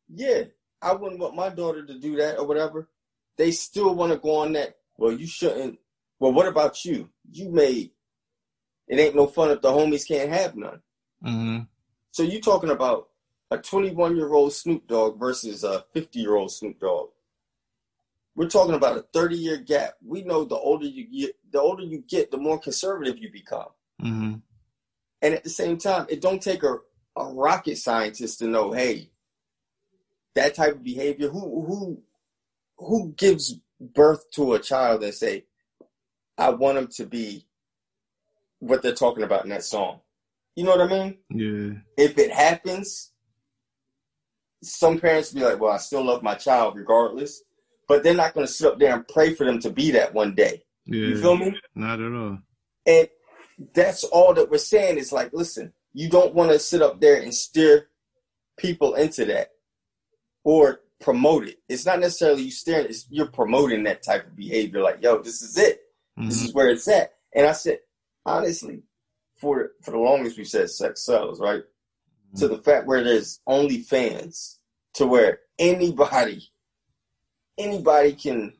[0.08, 0.42] yeah,
[0.82, 2.88] I wouldn't want my daughter to do that or whatever,
[3.36, 5.78] they still want to go on that well, you shouldn't.
[6.20, 7.08] Well, what about you?
[7.32, 7.90] You made
[8.86, 10.80] it ain't no fun if the homies can't have none.
[11.24, 11.58] Mm-hmm.
[12.12, 13.08] So you talking about
[13.50, 17.10] a 21 year old Snoop Dogg versus a 50 year old Snoop Dogg?
[18.40, 19.94] we're talking about a 30 year gap.
[20.02, 23.68] We know the older you get, the older you get, the more conservative you become.
[24.02, 24.34] Mm-hmm.
[25.22, 26.76] And at the same time, it don't take a,
[27.16, 29.10] a rocket scientist to know, hey,
[30.34, 32.02] that type of behavior, who who
[32.78, 35.44] who gives birth to a child and say,
[36.36, 37.46] I want them to be
[38.58, 40.00] what they're talking about in that song.
[40.56, 41.18] You know what I mean?
[41.30, 41.80] Yeah.
[41.96, 43.12] If it happens,
[44.62, 47.42] some parents be like, Well, I still love my child regardless.
[47.88, 50.34] But they're not gonna sit up there and pray for them to be that one
[50.34, 50.62] day.
[50.84, 51.08] Yeah.
[51.08, 51.58] You feel me?
[51.74, 52.38] Not at all.
[52.86, 53.08] And
[53.74, 57.20] that's all that we're saying is like, listen, you don't want to sit up there
[57.20, 57.88] and steer
[58.58, 59.50] people into that
[60.44, 61.58] or promote it.
[61.68, 64.82] It's not necessarily you steering, it's you're promoting that type of behavior.
[64.82, 65.80] Like, yo, this is it.
[66.18, 66.28] Mm-hmm.
[66.28, 67.14] This is where it's at.
[67.34, 67.78] And I said,
[68.26, 68.82] honestly,
[69.36, 71.62] for for the longest we said sex sells, right?
[71.62, 72.38] Mm-hmm.
[72.38, 74.58] To the fact where there's OnlyFans,
[74.94, 76.50] to where anybody,
[77.58, 78.54] anybody can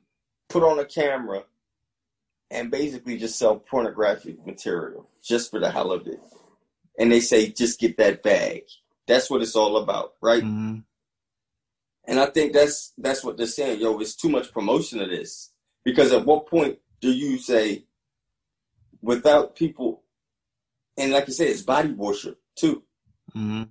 [0.49, 1.45] put on a camera
[2.51, 6.21] and basically just sell pornographic material just for the hell of it.
[6.99, 8.63] And they say, just get that bag.
[9.07, 10.43] That's what it's all about, right?
[10.43, 10.79] Mm-hmm.
[12.11, 13.81] And I think that's that's what they're saying.
[13.81, 15.53] Yo, it's too much promotion of this.
[15.85, 17.85] Because at what point do you say,
[19.01, 20.03] without people,
[20.99, 22.83] and like I said, it's body worship too.
[23.35, 23.63] Mm-hmm.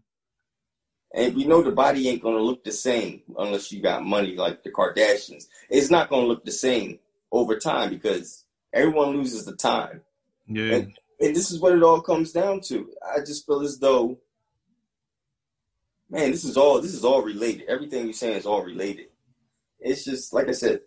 [1.16, 4.64] And we know the body ain't gonna look the same unless you got money like
[4.64, 5.48] the Kardashians.
[5.70, 7.00] It's not gonna look the same
[7.34, 10.00] over time because everyone loses the time.
[10.48, 10.76] Yeah.
[10.76, 12.90] And, and this is what it all comes down to.
[13.06, 14.18] I just feel as though,
[16.10, 17.68] man, this is all this is all related.
[17.68, 19.08] Everything you're saying is all related.
[19.80, 20.82] It's just like I said,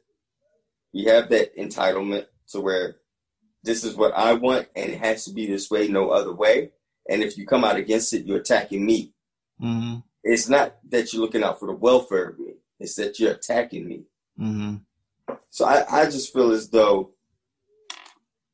[0.92, 2.96] we have that entitlement to where
[3.62, 6.72] this is what I want and it has to be this way, no other way.
[7.08, 9.12] And if you come out against it, you're attacking me.
[9.60, 9.98] Mm-hmm.
[10.24, 12.54] It's not that you're looking out for the welfare of me.
[12.78, 14.04] It's that you're attacking me.
[14.38, 14.76] Mm-hmm.
[15.50, 17.10] So I, I just feel as though,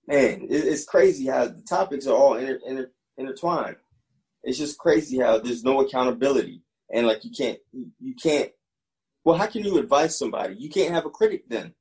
[0.07, 3.77] man, it, it's crazy how the topics are all inter, inter, intertwined.
[4.45, 8.51] It's just crazy how there's no accountability and like you can't, you, you can't.
[9.25, 10.55] Well, how can you advise somebody?
[10.57, 11.75] You can't have a critic then.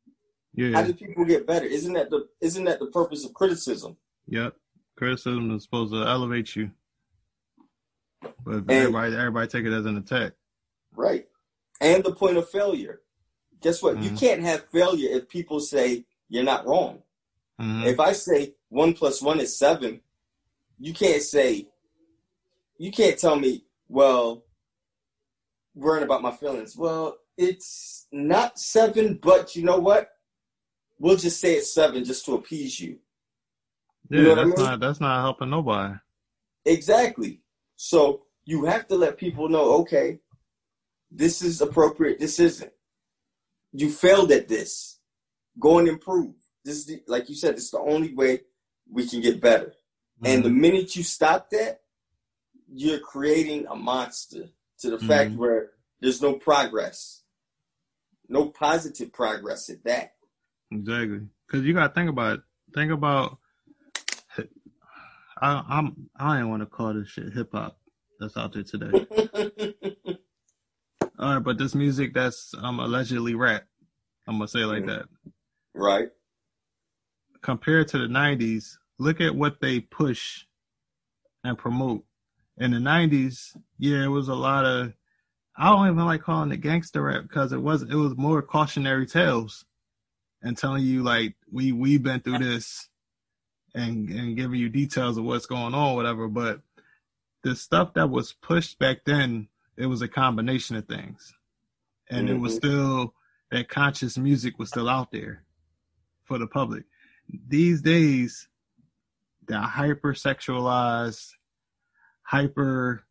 [0.54, 0.72] Yeah.
[0.74, 1.65] How do people get better?
[1.65, 3.96] Isn't that the isn't that the purpose of criticism?
[4.28, 4.56] Yep.
[4.98, 6.72] Criticism is supposed to elevate you.
[8.43, 10.34] But And- everybody everybody take it as an attack.
[10.93, 11.28] Right.
[11.80, 13.02] And the point of failure.
[13.62, 14.02] Guess what?
[14.02, 14.20] You Mhm.
[14.20, 17.04] can't have failure if people say you're not wrong.
[17.62, 17.88] Mm-hmm.
[17.88, 20.02] If I say one plus one is seven,
[20.80, 21.67] you can't say,
[22.78, 24.44] you can't tell me, well,
[25.76, 26.76] worrying about my feelings.
[26.76, 30.10] Well, it's not seven, but you know what?
[31.00, 32.98] We'll just say it's seven just to appease you.
[34.10, 34.66] yeah, you know what I that's mean?
[34.66, 35.94] not that's not helping nobody.
[36.66, 37.42] Exactly.
[37.76, 40.20] So you have to let people know, okay,
[41.12, 42.72] this is appropriate, this isn't.
[43.72, 45.00] You failed at this.
[45.60, 46.34] Go and improve.
[46.66, 48.42] This is the, like you said, it's the only way
[48.90, 49.74] we can get better.
[50.24, 50.62] And the mm-hmm.
[50.62, 51.82] minute you stop that,
[52.73, 54.49] you're creating a monster
[54.80, 55.38] to the fact Mhm.
[55.38, 57.23] where there's no progress.
[58.30, 60.15] No positive progress at that.
[60.71, 62.43] Exactly, because you got to think about it.
[62.73, 63.38] Think about.
[65.39, 66.10] I, I'm.
[66.17, 67.80] I ain't want to call this shit hip hop
[68.19, 69.06] that's out there today.
[71.19, 73.65] All right, but this music that's um allegedly rap.
[74.27, 74.88] I'm gonna say like Mhm.
[74.88, 75.06] that.
[75.73, 76.10] right?
[77.41, 80.43] Compared to the '90s, look at what they push
[81.43, 82.03] and promote.
[82.58, 84.93] In the '90s, yeah, it was a lot of.
[85.56, 89.06] I don't even like calling it gangster rap because it was it was more cautionary
[89.06, 89.65] tales,
[90.41, 92.89] and telling you like we we've been through this,
[93.76, 96.28] and and giving you details of what's going on, whatever.
[96.28, 96.62] But
[97.43, 101.34] the stuff that was pushed back then, it was a combination of things,
[102.10, 102.58] and it was Mhm.
[102.58, 103.13] still
[103.52, 105.43] that conscious music was still out there
[106.26, 106.86] for the public.
[107.48, 108.48] These days,
[109.48, 111.37] they're hypersexualized,
[112.28, 113.06] hyper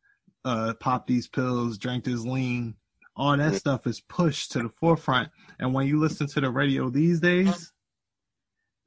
[0.45, 2.75] uh, pop these pills, drank this lean.
[3.17, 5.31] All that stuff is pushed to the forefront.
[5.59, 7.73] And when you listen to the radio these days,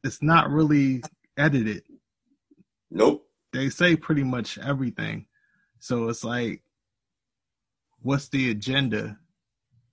[0.04, 1.02] it's not really
[1.36, 1.82] edited.
[2.92, 3.26] Nope.
[3.52, 5.26] They say pretty much everything.
[5.80, 6.62] So it's like,
[8.02, 9.18] what's the agenda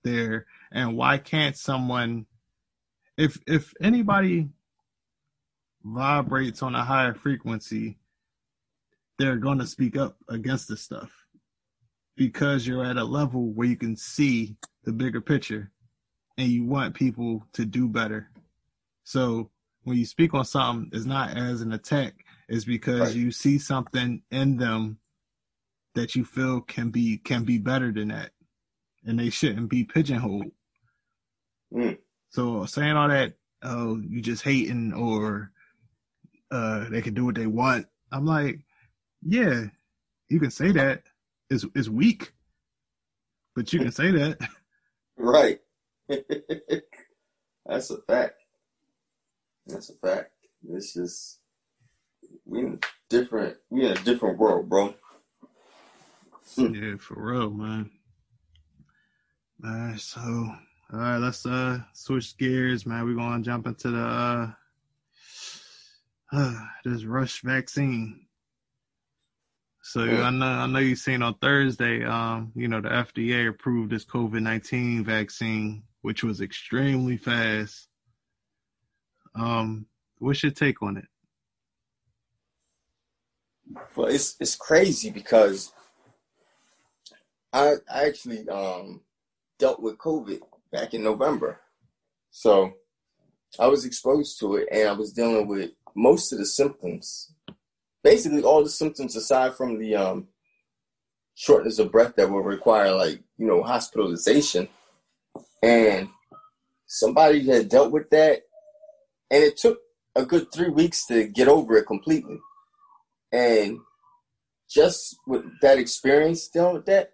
[0.03, 0.45] there?
[0.71, 2.27] And why can't someone,
[3.17, 4.49] if if anybody
[5.83, 7.97] vibrates on a higher frequency,
[9.17, 11.11] they're going to speak up against this stuff
[12.15, 15.71] because you're at a level where you can see the bigger picture
[16.37, 18.29] and you want people to do better.
[19.03, 19.49] So
[19.83, 22.13] when you speak on something, it's not as an attack,
[22.49, 23.15] it's because Right.
[23.15, 24.99] you see something in them
[25.95, 28.31] that you feel can be can be better than that.
[29.05, 30.51] And they shouldn't be pigeonholed.
[31.73, 31.97] Mm.
[32.29, 35.51] So saying all that, oh, you just hating or
[36.51, 37.87] uh they can do what they want.
[38.11, 38.61] I'm like,
[39.21, 39.65] yeah,
[40.29, 41.03] you can say that
[41.49, 42.33] It's it's weak,
[43.55, 44.37] but you can say that.
[45.19, 45.59] Right.
[47.65, 48.35] That's a fact.
[49.65, 50.31] That's a fact.
[50.69, 51.39] It's just
[52.45, 54.93] we in different we in a different world, bro.
[56.57, 57.89] yeah, for real, man.
[59.65, 63.05] All right, so all right, let's uh switch gears, man.
[63.05, 64.51] We're gonna jump into the uh,
[66.31, 68.26] uh this rush vaccine.
[69.87, 70.21] So Mm.
[70.21, 74.03] I know I know you seen on Thursday, um, you know, the FDA approved this
[74.03, 77.87] COVID nineteen vaccine, which was extremely fast.
[79.33, 79.85] Um,
[80.17, 81.05] what's your take on it?
[83.95, 85.71] Well, it's it's crazy because
[87.53, 88.99] I I actually um
[89.57, 91.61] dealt with COVID back in November.
[92.29, 92.73] So
[93.57, 97.31] I was exposed to it and I was dealing with most of the symptoms.
[98.07, 100.29] Basically all the symptoms aside from the um
[101.35, 104.69] shortness of breath that will require like, you know, hospitalization.
[105.61, 106.07] And
[106.85, 108.43] somebody had dealt with that
[109.29, 109.79] and it took
[110.15, 112.39] a good three weeks to get over it completely.
[113.33, 113.79] And
[114.69, 117.11] just with that experience dealing with that,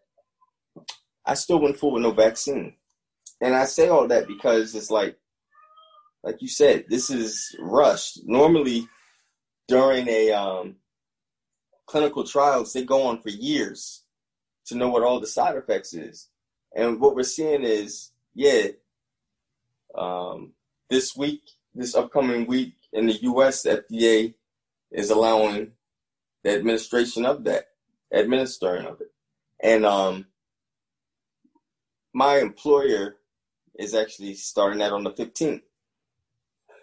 [1.25, 2.75] I still went forward with no vaccine.
[3.41, 5.17] And I say all that because it's like,
[6.23, 8.19] like you said, this is rushed.
[8.25, 8.87] Normally,
[9.67, 10.75] during a um,
[11.85, 14.03] clinical trials, they go on for years
[14.65, 16.29] to know what all the side effects is.
[16.75, 18.67] And what we're seeing is, yeah,
[19.95, 20.53] um,
[20.89, 21.41] this week,
[21.75, 24.33] this upcoming week in the U.S., FDA
[24.91, 25.71] is allowing
[26.43, 27.65] the administration of that,
[28.13, 29.11] administering of it.
[29.61, 30.25] And um,
[32.13, 33.17] my employer
[33.77, 35.61] is actually starting that on the 15th.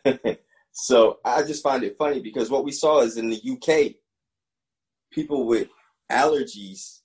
[0.72, 3.94] so I just find it funny because what we saw is in the UK,
[5.10, 5.68] people with
[6.10, 7.00] allergies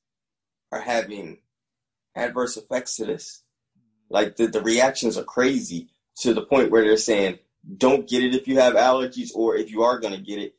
[0.71, 1.39] are having
[2.15, 3.43] adverse effects to this.
[4.09, 5.89] Like the, the reactions are crazy
[6.19, 7.39] to the point where they're saying,
[7.77, 10.53] don't get it if you have allergies, or if you are going to get it,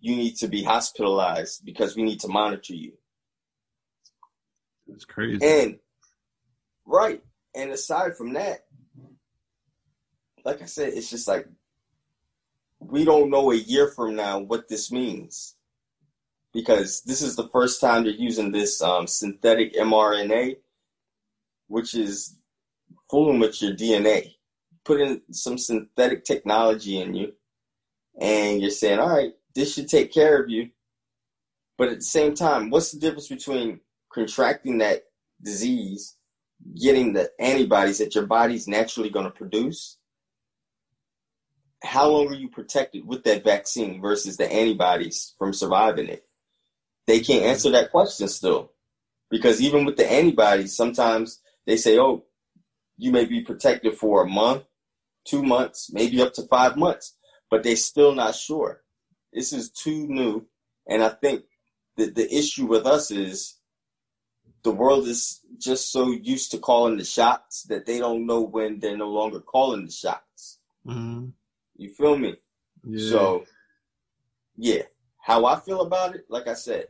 [0.00, 2.92] you need to be hospitalized because we need to monitor you.
[4.88, 5.44] It's crazy.
[5.44, 5.78] And
[6.86, 7.22] right.
[7.54, 8.64] And aside from that,
[10.44, 11.46] like I said, it's just like
[12.80, 15.54] we don't know a year from now what this means.
[16.58, 20.56] Because this is the first time they're using this um, synthetic mRNA,
[21.68, 22.36] which is
[23.08, 24.32] fooling with your DNA.
[24.84, 27.32] Putting some synthetic technology in you,
[28.20, 30.70] and you're saying, all right, this should take care of you.
[31.76, 33.78] But at the same time, what's the difference between
[34.12, 35.04] contracting that
[35.40, 36.16] disease,
[36.82, 39.96] getting the antibodies that your body's naturally going to produce?
[41.84, 46.24] How long are you protected with that vaccine versus the antibodies from surviving it?
[47.08, 48.70] They can't answer that question still.
[49.30, 52.26] Because even with the antibodies, sometimes they say, oh,
[52.98, 54.64] you may be protected for a month,
[55.24, 57.16] two months, maybe up to five months,
[57.50, 58.82] but they're still not sure.
[59.32, 60.46] This is too new.
[60.86, 61.44] And I think
[61.96, 63.56] that the issue with us is
[64.62, 68.80] the world is just so used to calling the shots that they don't know when
[68.80, 70.58] they're no longer calling the shots.
[70.86, 71.32] Mhm.
[71.76, 72.36] You feel me?
[72.84, 73.10] Yeah.
[73.10, 73.44] So,
[74.56, 74.82] yeah.
[75.20, 76.88] How I feel about it, like I said,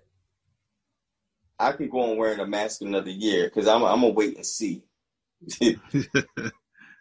[1.58, 4.36] I could go on wearing a mask another year because I'm, I'm going to wait
[4.36, 4.84] and see.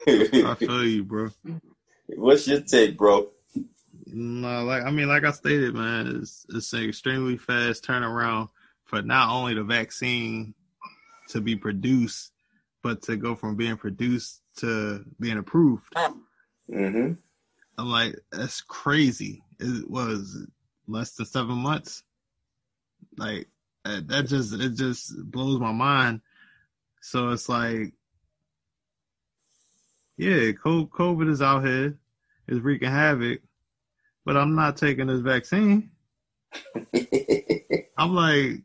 [0.08, 1.30] I feel you, bro.
[2.08, 3.30] What's your take, bro?
[4.06, 8.50] No, like I mean, like I stated, man, it's it's an extremely fast turnaround
[8.86, 10.54] for not only the vaccine
[11.30, 12.32] to be produced,
[12.82, 15.94] but to go from being produced to being approved.
[16.72, 17.14] hmm
[17.80, 19.44] I'm like, that's crazy.
[19.60, 20.48] It was
[20.88, 22.04] less than seven months.
[23.18, 23.50] Like
[23.86, 26.22] that just it just blows my mind.
[27.02, 27.94] So it's like,
[30.18, 31.98] yeah, COVID is out here,
[32.48, 33.42] is wreaking havoc,
[34.26, 35.92] but I'm not taking this vaccine.
[37.98, 38.62] I'm like,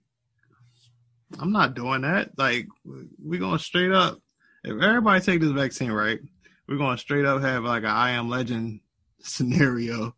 [1.38, 2.36] I'm not doing that.
[2.36, 4.18] Like, we're going straight up.
[4.64, 6.20] If everybody take this vaccine, right,
[6.68, 8.80] we're going straight up have like a I Am Legend
[9.20, 10.14] scenario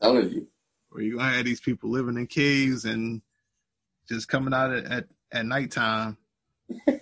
[0.00, 0.48] Telling you.
[0.90, 3.22] where you're going to have these people living in caves and
[4.08, 6.16] just coming out at, at, at nighttime.
[6.86, 6.98] like,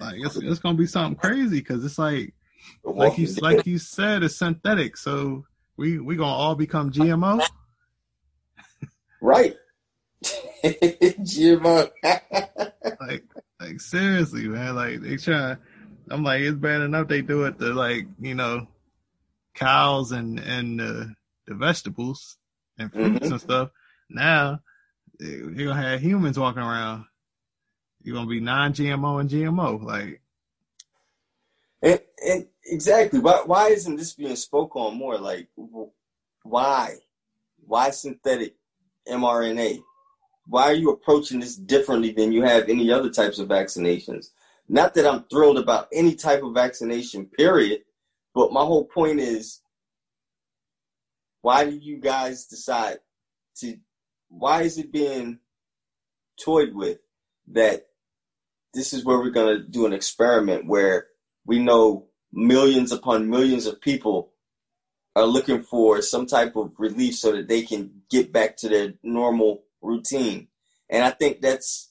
[0.00, 2.34] it's, it's going to be something crazy because it's like,
[2.84, 4.96] like you like you said, it's synthetic.
[4.96, 5.44] So
[5.76, 7.44] we we gonna all become GMO.
[9.20, 9.56] Right.
[10.64, 11.90] GMO.
[13.00, 13.24] like
[13.60, 14.74] like seriously, man.
[14.76, 15.56] Like they try
[16.10, 18.68] I'm like, it's bad enough they do it to like, you know,
[19.54, 21.04] cows and and uh,
[21.46, 22.38] the vegetables
[22.78, 23.32] and fruits mm-hmm.
[23.32, 23.70] and stuff.
[24.08, 24.60] Now
[25.18, 27.06] you're gonna have humans walking around.
[28.02, 30.20] You're gonna be non-GMO and GMO, like.
[31.82, 35.18] And, and exactly, why why isn't this being spoke on more?
[35.18, 35.48] Like,
[36.42, 36.94] why,
[37.66, 38.56] why synthetic
[39.08, 39.82] mRNA?
[40.48, 44.30] Why are you approaching this differently than you have any other types of vaccinations?
[44.68, 47.82] Not that I'm thrilled about any type of vaccination, period.
[48.34, 49.60] But my whole point is,
[51.40, 52.98] why do you guys decide
[53.56, 53.78] to?
[54.28, 55.38] Why is it being
[56.42, 56.98] toyed with
[57.48, 57.86] that
[58.74, 61.06] this is where we're going to do an experiment where
[61.44, 64.32] we know millions upon millions of people
[65.14, 68.92] are looking for some type of relief so that they can get back to their
[69.02, 70.48] normal routine.
[70.90, 71.90] And I think that's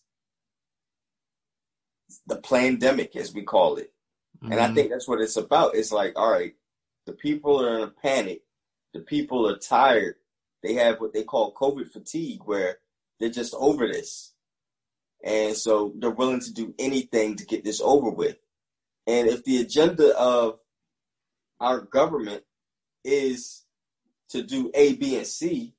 [2.27, 3.91] the pandemic, as we call it.
[4.37, 4.51] Mm-hmm.
[4.51, 4.75] And I mm-hmm.
[4.75, 5.75] think that's what it's about.
[5.75, 6.53] It's like, all right,
[7.07, 8.43] the people are in a panic.
[8.93, 10.15] The people are tired.
[10.65, 12.79] They have what they call COVID fatigue, where
[13.19, 14.33] they're just over this.
[15.23, 18.37] And so they're willing to do anything to get this over with.
[19.05, 20.59] And if the agenda of
[21.59, 22.43] our government
[23.03, 23.63] is
[24.29, 25.75] to do A, B, and C,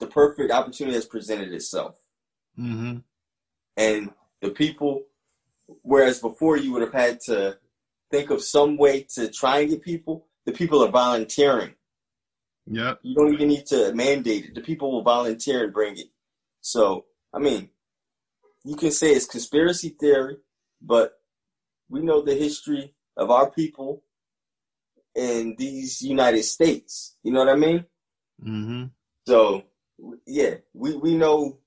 [0.00, 1.96] the perfect opportunity has presented itself.
[2.58, 2.98] Mm-hmm.
[3.76, 4.10] And
[4.42, 5.04] the people,
[5.82, 7.58] whereas before you would have had to
[8.10, 11.74] think of some way to try and get people, the people are volunteering.
[12.66, 12.94] Yeah.
[13.02, 14.54] You don't even need to mandate it.
[14.54, 16.08] The people will volunteer and bring it.
[16.60, 17.68] So, I mean,
[18.64, 20.38] you can say it's conspiracy theory,
[20.80, 21.12] but
[21.88, 24.02] we know the history of our people
[25.14, 27.16] in these United States.
[27.22, 27.84] You know what I mean?
[28.42, 28.84] Mm-hmm.
[29.26, 29.64] So,
[30.26, 31.58] yeah, we, we know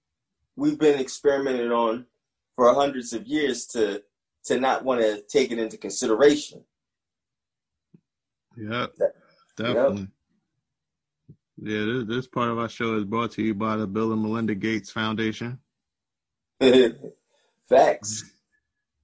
[0.56, 2.08] we've been experimented on
[2.56, 4.04] for hundreds of years to
[4.46, 6.64] to not want to take it into consideration.
[8.56, 8.94] Yep,
[9.58, 10.08] definitely.
[11.60, 14.22] Yeah, this, this part of our show is brought to you by the Bill and
[14.22, 15.60] Melinda Gates Foundation.
[17.70, 18.24] Facts.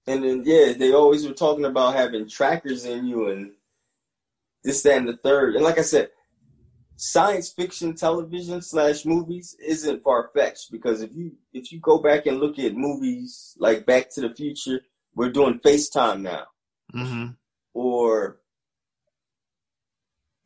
[0.05, 3.51] And then yeah, they always were talking about having trackers in you and
[4.63, 5.55] this, that, and the third.
[5.55, 6.09] And like I said,
[6.95, 12.25] science fiction television slash movies isn't far fetched because if you if you go back
[12.25, 14.81] and look at movies like Back to the Future,
[15.15, 16.45] we're doing FaceTime now,
[16.93, 17.31] mm-hmm.
[17.73, 18.39] or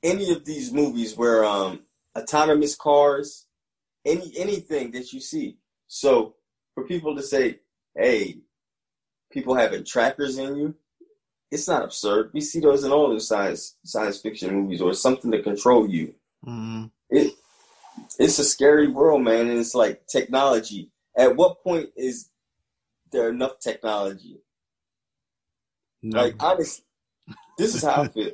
[0.03, 1.81] any of these movies where um
[2.18, 3.45] autonomous cars,
[4.05, 5.57] any anything that you see.
[5.88, 6.36] So
[6.74, 7.59] for people to say,
[7.95, 8.39] "Hey,
[9.32, 10.76] people having trackers in you,"
[11.51, 12.32] it's not absurd.
[12.34, 16.15] We see those in all the science science fiction movies, or something to control you.
[16.45, 16.86] Mm-hmm.
[17.09, 17.34] It
[18.20, 20.91] it's a scary world, man, and it's like technology.
[21.15, 22.30] At what point is
[23.11, 24.39] there enough technology?
[26.01, 26.22] No.
[26.22, 26.86] Like honestly,
[27.57, 28.32] this is how I feel.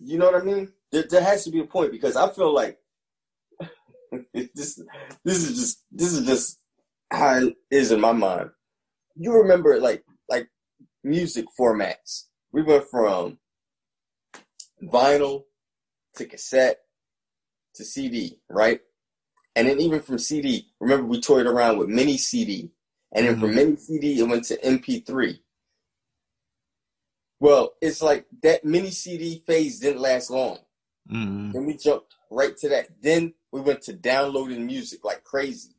[0.00, 0.72] You know what I mean?
[0.92, 2.78] There, there has to be a point because I feel like
[4.34, 4.82] this
[5.24, 6.58] this is just this is just
[7.10, 8.50] how it is in my mind.
[9.16, 10.48] You remember like like
[11.04, 12.24] music formats.
[12.52, 13.38] We went from
[14.82, 15.44] vinyl
[16.16, 16.78] to cassette
[17.74, 18.80] to CD, right?
[19.56, 22.70] And then even from CD, remember we toyed around with mini CD,
[23.12, 23.42] and then mm-hmm.
[23.42, 25.38] from mini CD it went to MP3.
[27.40, 30.58] Well, it's like that mini CD phase didn't last long.
[31.10, 31.52] Mm-hmm.
[31.52, 32.88] Then we jumped right to that.
[33.00, 35.74] Then we went to downloading music like crazy,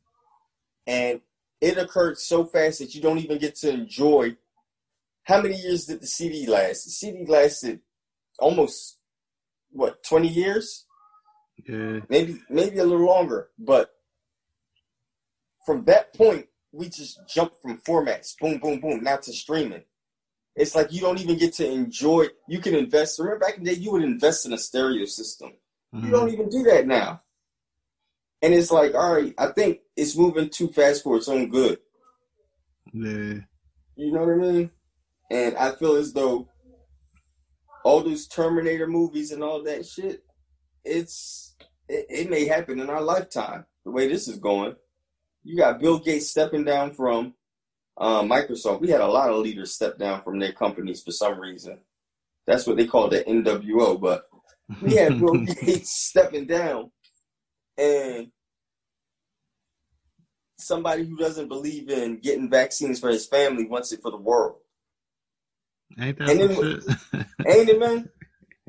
[0.86, 1.20] and
[1.60, 4.36] it occurred so fast that you don't even get to enjoy.
[5.24, 6.84] How many years did the CD last?
[6.84, 7.80] The CD lasted
[8.38, 8.98] almost
[9.70, 10.86] what twenty years.
[11.68, 12.00] Yeah.
[12.08, 13.90] Maybe maybe a little longer, but
[15.66, 19.82] from that point, we just jumped from formats, boom, boom, boom, now to streaming.
[20.56, 22.26] It's like you don't even get to enjoy.
[22.48, 23.18] You can invest.
[23.18, 25.52] Remember back in the day, you would invest in a stereo system.
[25.94, 26.06] Mm-hmm.
[26.06, 27.22] You don't even do that now.
[28.42, 31.78] And it's like, all right, I think it's moving too fast for its own good.
[32.92, 33.40] Yeah.
[33.96, 34.70] You know what I mean?
[35.30, 36.48] And I feel as though
[37.84, 40.24] all those Terminator movies and all that shit,
[40.84, 41.54] it's
[41.88, 43.66] it, it may happen in our lifetime.
[43.84, 44.74] The way this is going,
[45.42, 47.34] you got Bill Gates stepping down from
[47.96, 48.80] uh, Microsoft.
[48.80, 51.78] We had a lot of leaders step down from their companies for some reason.
[52.46, 54.00] That's what they call the NWO.
[54.00, 54.24] But
[54.82, 56.90] we had Bill Gates stepping down,
[57.80, 58.30] and
[60.58, 64.56] somebody who doesn't believe in getting vaccines for his family wants it for the world.
[65.98, 68.08] Ain't that and then, ain't it, man?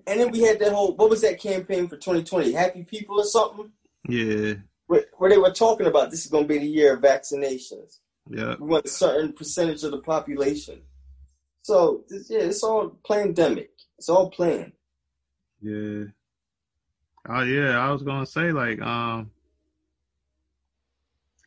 [0.08, 2.52] And then we had that whole what was that campaign for 2020?
[2.54, 3.72] Happy people or something?
[4.08, 4.54] Yeah.
[4.88, 8.00] Where, where they were talking about this is going to be the year of vaccinations.
[8.30, 8.56] Yeah.
[8.60, 10.82] We want a certain percentage of the population.
[11.64, 13.72] So yeah, it's all pandemic.
[13.98, 14.74] It's all planned.
[15.62, 16.06] Yeah.
[17.28, 19.32] Oh yeah, I was gonna say like um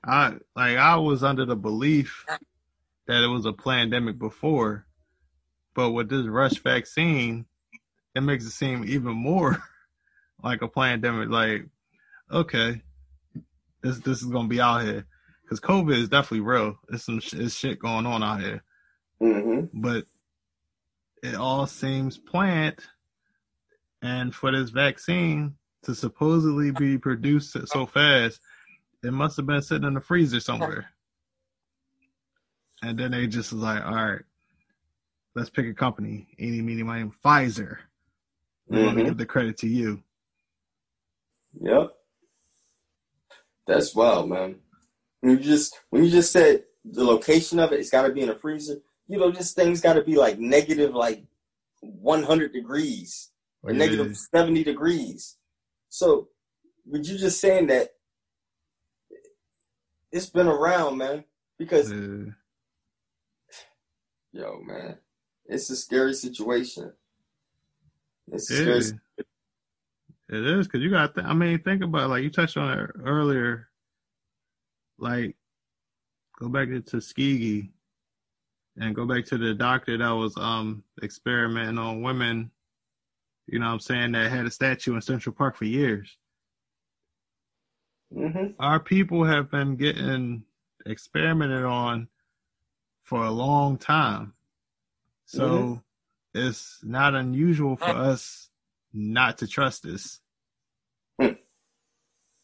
[0.05, 2.25] I like I was under the belief
[3.07, 4.87] that it was a pandemic before,
[5.75, 7.47] but with this rush vaccine,
[8.15, 9.63] it makes it seem even more
[10.43, 11.29] like a pandemic.
[11.29, 11.67] Like,
[12.31, 12.83] okay,
[13.83, 15.07] this this is gonna be out here
[15.43, 16.79] because COVID is definitely real.
[16.89, 18.63] There's some it's shit going on out here,
[19.21, 19.81] Mm-hmm.
[19.81, 20.07] but
[21.23, 22.79] it all seems planned.
[24.03, 25.55] And for this vaccine
[25.85, 28.41] to supposedly be produced so fast,
[29.03, 30.87] it must have been sitting in the freezer somewhere.
[32.83, 34.23] And then they just was like, all right,
[35.35, 36.27] let's pick a company.
[36.39, 37.79] Any, meeny, miny, Pfizer.
[38.69, 39.09] We want to mm-hmm.
[39.09, 40.03] give the credit to you.
[41.61, 41.93] Yep.
[43.67, 44.57] That's wild, man.
[45.21, 48.21] When you just when you just said the location of it, it's got to be
[48.21, 48.81] in a freezer.
[49.07, 51.25] You know, this thing's got to be like negative, like
[51.81, 53.31] one hundred degrees
[53.63, 53.79] or Yeah.
[53.79, 55.37] negative seventy degrees.
[55.95, 56.27] So,
[56.85, 57.91] with you just saying that,
[60.11, 61.23] it's been around, man.
[61.57, 62.33] Because Yeah.
[64.33, 64.99] yo, man,
[65.47, 66.93] it's a scary situation.
[68.33, 68.81] It's a Yeah.
[68.81, 69.01] scary.
[70.31, 71.15] It is because you got.
[71.15, 73.69] Th- I mean, think about it, like you touched on it earlier.
[74.99, 75.37] Like,
[76.41, 77.71] go back to Tuskegee,
[78.79, 82.51] and go back to the doctor that was um experimenting on women.
[83.47, 86.17] You know, what I'm saying that had a statue in Central Park for years.
[88.13, 90.45] hmm Our people have been getting
[90.87, 92.09] experimented on
[93.03, 94.35] for a long time,
[95.27, 95.83] so
[96.35, 98.49] it's not unusual for us
[98.93, 100.21] not to trust this.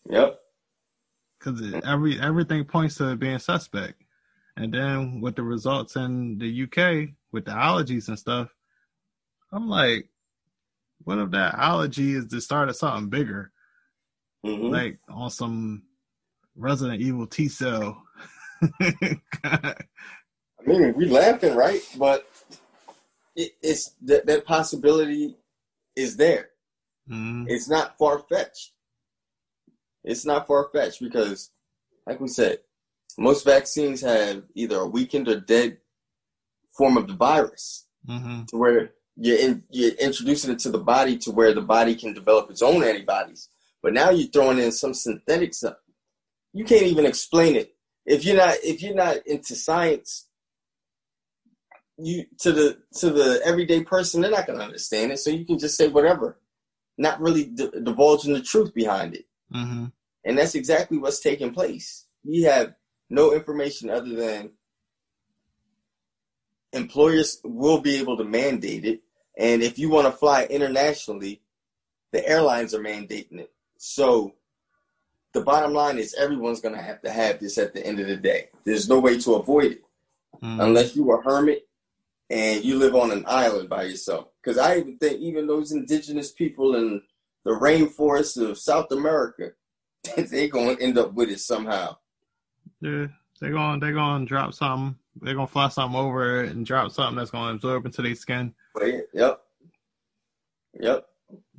[0.09, 0.41] Yep.
[1.39, 4.03] because every everything points to it being suspect.
[4.57, 8.55] And then with the results in the UK with the allergies and stuff,
[9.53, 10.09] I'm like,
[11.05, 13.53] what if that allergy is the start of something bigger,
[14.45, 15.83] hmm like on some
[16.57, 18.03] Resident Evil T cell?
[19.43, 19.75] I
[20.67, 21.81] mean, we laughing, right?
[21.97, 22.27] But
[23.35, 25.37] it, it's that that possibility
[25.97, 26.51] is there.
[27.11, 28.73] mm, It's not far fetched.
[30.05, 31.51] It's not far fetched because,
[32.07, 32.59] like we said,
[33.19, 35.79] most vaccines have either a weakened or dead
[36.77, 41.19] form of the virus, hmm to where you're in, you're introducing it to the body
[41.19, 43.51] to where the body can develop its own antibodies.
[43.83, 45.77] But now you're throwing in some synthetic stuff.
[46.55, 47.75] You can't even explain it
[48.07, 50.27] if you're not if you're not into science.
[51.99, 55.19] You to the to the everyday person, they're not going to understand it.
[55.19, 56.41] So you can just say whatever,
[56.97, 59.27] not really d- divulging the truth behind it.
[59.53, 59.87] hmm
[60.25, 62.07] And that's exactly what's taking place.
[62.25, 62.75] We have
[63.11, 64.53] no information other than
[66.73, 69.03] employers will be able to mandate it.
[69.41, 71.41] And if you want to fly internationally,
[72.13, 73.51] the airlines are mandating it.
[73.79, 74.35] So
[75.33, 78.07] the bottom line is everyone's going to have to have this at the end of
[78.07, 78.51] the day.
[78.65, 79.83] There's no way to avoid it
[80.41, 81.67] hmm unless you are a hermit
[82.29, 84.29] and you live on an island by yourself.
[84.43, 87.03] Because I even think even those indigenous people in
[87.45, 89.53] the rainforests of South America,
[90.17, 91.97] they're going to end up with it somehow.
[92.83, 93.07] Yeah,
[93.41, 94.97] they're going they're going to drop something.
[95.23, 98.15] They're going to fly something over and drop something that's going to absorb into their
[98.15, 98.55] skin.
[98.75, 99.41] But yeah, yep,
[100.81, 101.07] yep.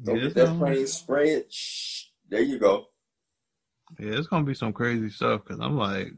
[0.04, 1.54] Don't Yeah, get that plane, spray it.
[1.54, 2.88] Shh, there you go.
[4.00, 6.14] Yeah, it's gonna be some crazy stuff because I'm like,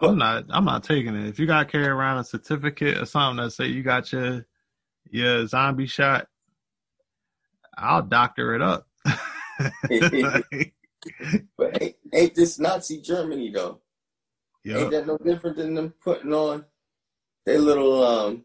[0.00, 1.28] I'm not, I'm not taking it.
[1.28, 4.46] If you got to carry around a certificate or something that say you got your
[5.10, 6.28] your zombie shot,
[7.76, 8.86] I'll doctor it up.
[9.90, 10.46] Like,
[11.58, 13.80] But ain't, ain't this Nazi Germany though?
[14.66, 16.64] Ain't that no different than them putting on
[17.44, 18.44] their little um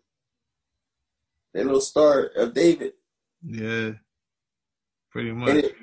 [1.58, 2.94] their little star of David?
[3.44, 3.92] yeah,
[5.12, 5.50] pretty much.
[5.56, 5.76] it,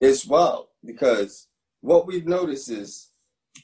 [0.00, 1.48] it's wild because
[1.82, 3.10] what we've noticed is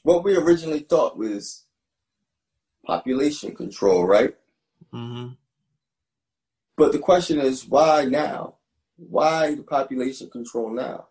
[0.03, 1.65] what we originally thought was
[2.85, 4.35] population control, right?
[4.91, 5.29] hmm
[6.77, 8.57] But the question is, why now?
[8.97, 11.07] Why the population control now?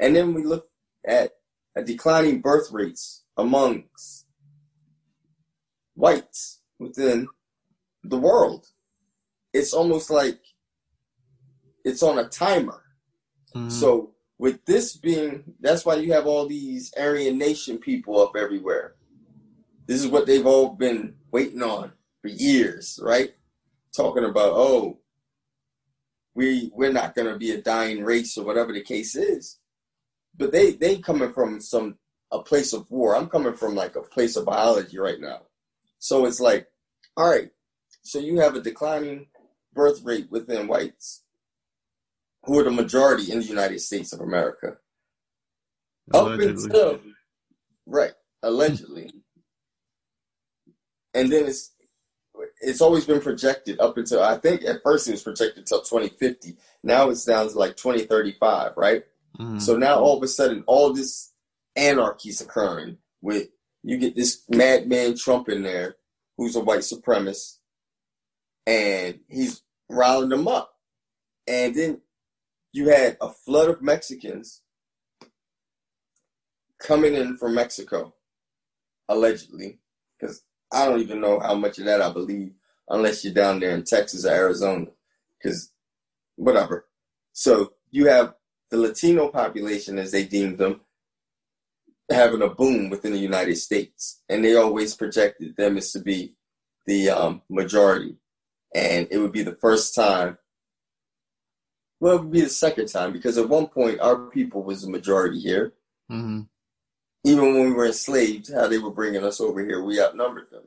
[0.00, 0.68] And then we look
[1.06, 1.32] at
[1.76, 4.26] a declining birth rates amongst
[5.94, 7.28] whites within
[8.02, 8.66] the world.
[9.56, 10.38] It's almost like
[11.84, 12.82] it's on a timer.
[13.54, 18.36] hmm So with this being, that's why you have all these Aryan Nation people up
[18.36, 18.96] everywhere.
[19.86, 23.30] This is what they've all been waiting on for years, right?
[23.96, 24.98] Talking about, oh,
[26.34, 29.58] we we're not gonna be a dying race or whatever the case is.
[30.36, 31.96] But they they coming from some
[32.30, 33.16] a place of war.
[33.16, 35.42] I'm coming from like a place of biology right now.
[35.98, 36.66] So it's like,
[37.16, 37.50] all right,
[38.02, 39.28] so you have a declining
[39.76, 41.22] birth rate within whites,
[42.44, 44.78] who are the majority in the United States of America.
[46.12, 46.46] Allegedly.
[46.46, 47.00] Up until
[47.86, 48.12] right,
[48.42, 49.12] allegedly,
[51.14, 51.72] and then it's
[52.60, 56.56] it's always been projected up until I think at first it was projected until 2050.
[56.82, 59.04] Now it's down to like 2035, right?
[59.38, 59.58] Mm-hmm.
[59.58, 61.32] So now all of a sudden, all this
[61.74, 63.48] anarchy is occurring with
[63.82, 65.96] you get this madman Trump in there,
[66.36, 67.58] who's a white supremacist,
[68.66, 70.72] and he's riling them up.
[71.46, 72.00] And then
[72.72, 74.62] you had a flood of Mexicans
[76.78, 78.14] coming in from Mexico,
[79.08, 79.78] allegedly,
[80.18, 82.52] because I don't even know how much of that I believe,
[82.88, 84.86] unless you're down there in Texas or Arizona,
[85.38, 85.72] because
[86.36, 86.86] whatever.
[87.32, 88.34] So you have
[88.70, 90.80] the Latino population, as they deemed them,
[92.10, 96.34] having a boom within the United States, and they always projected them as to be
[96.86, 98.16] the um, majority,
[98.76, 100.36] and it would be the first time.
[101.98, 104.90] Well, it would be the second time because at one point our people was the
[104.90, 105.72] majority here.
[106.12, 106.42] Mm-hmm.
[107.24, 110.64] Even when we were enslaved, how they were bringing us over here, we outnumbered them.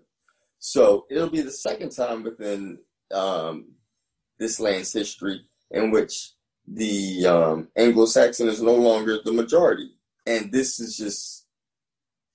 [0.58, 2.80] So it'll be the second time within
[3.14, 3.76] um,
[4.40, 5.42] this land's history
[5.72, 6.32] in which
[6.68, 9.92] the um, Anglo-Saxon is no longer the majority
[10.26, 11.46] and this is just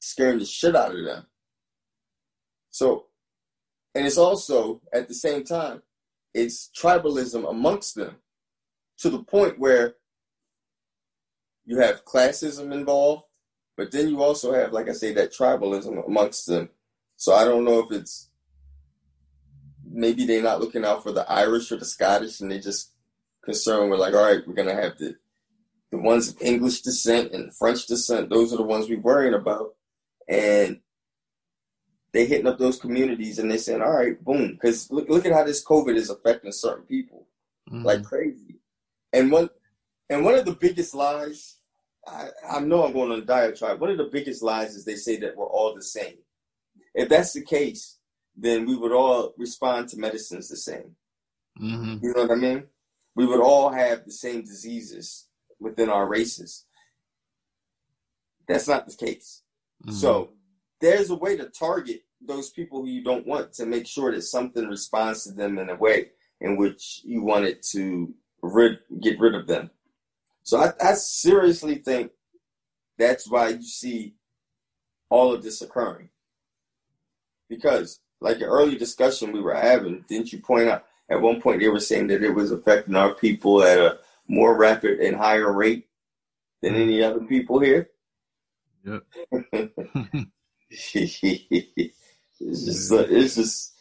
[0.01, 1.27] scaring the shit out of them.
[2.70, 3.07] So,
[3.95, 5.82] and it's also at the same time,
[6.32, 8.16] it's tribalism amongst them
[8.99, 9.95] to the point where
[11.64, 13.24] you have classism involved,
[13.76, 16.70] but then you also have, like I say, that tribalism amongst them.
[17.16, 18.30] So I don't know if it's
[19.88, 22.92] maybe they're not looking out for the Irish or the Scottish and they just
[23.45, 25.16] concerned with like, all right, we're gonna have the
[25.95, 29.74] the ones of English descent and French descent, those are the ones we're worrying about.
[30.28, 30.80] And
[32.15, 34.53] they hitting up those communities and they saying, all right, boom.
[34.53, 37.27] Because look, look at how this COVID is affecting certain people
[37.69, 37.85] mm-hmm.
[37.85, 38.61] like crazy.
[39.12, 39.51] And one,
[40.09, 41.57] and one of the biggest lies,
[42.07, 43.81] I, I know I'm going on a diatribe.
[43.81, 46.19] One of the biggest lies is they say that we're all the same.
[46.95, 47.99] If that's the case,
[48.37, 50.95] then we would all respond to medicines the same.
[51.61, 51.97] Mm-hmm.
[52.01, 52.65] You know what I mean?
[53.17, 55.27] We would all have the same diseases
[55.59, 56.65] within our races.
[58.47, 59.43] That's not the case.
[59.85, 59.97] Mm-hmm.
[59.97, 60.31] So
[60.85, 64.20] there's a way to target those people who you don't want to make sure that
[64.20, 66.11] something responds to them in a way
[66.43, 68.12] in which you want it to
[68.43, 69.70] rid, get rid of them.
[70.43, 72.11] So I, I seriously think
[72.99, 74.14] that's why you see
[75.09, 76.11] all of this occurring.
[77.49, 81.61] Because, like an early discussion we were having, didn't you point out at one point
[81.61, 85.51] they were saying that it was affecting our people at a more rapid and higher
[85.51, 85.87] rate
[86.61, 87.89] than any other people here.
[88.85, 89.03] Yep.
[90.75, 93.75] it's just it's just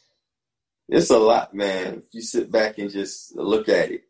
[0.90, 2.04] it's a lot, man.
[2.08, 4.04] If you sit back and just look at it.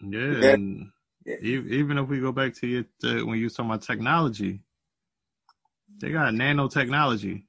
[0.00, 0.90] Yeah, and
[1.24, 1.36] yeah.
[1.40, 4.60] even if we go back to it uh, when you were talking about technology,
[6.00, 7.44] they got nanotechnology.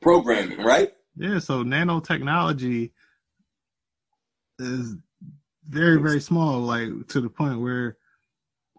[0.00, 0.92] Programming, right?
[1.16, 2.90] Yeah, so nanotechnology
[4.58, 4.96] is
[5.66, 7.96] very very small, like to the point where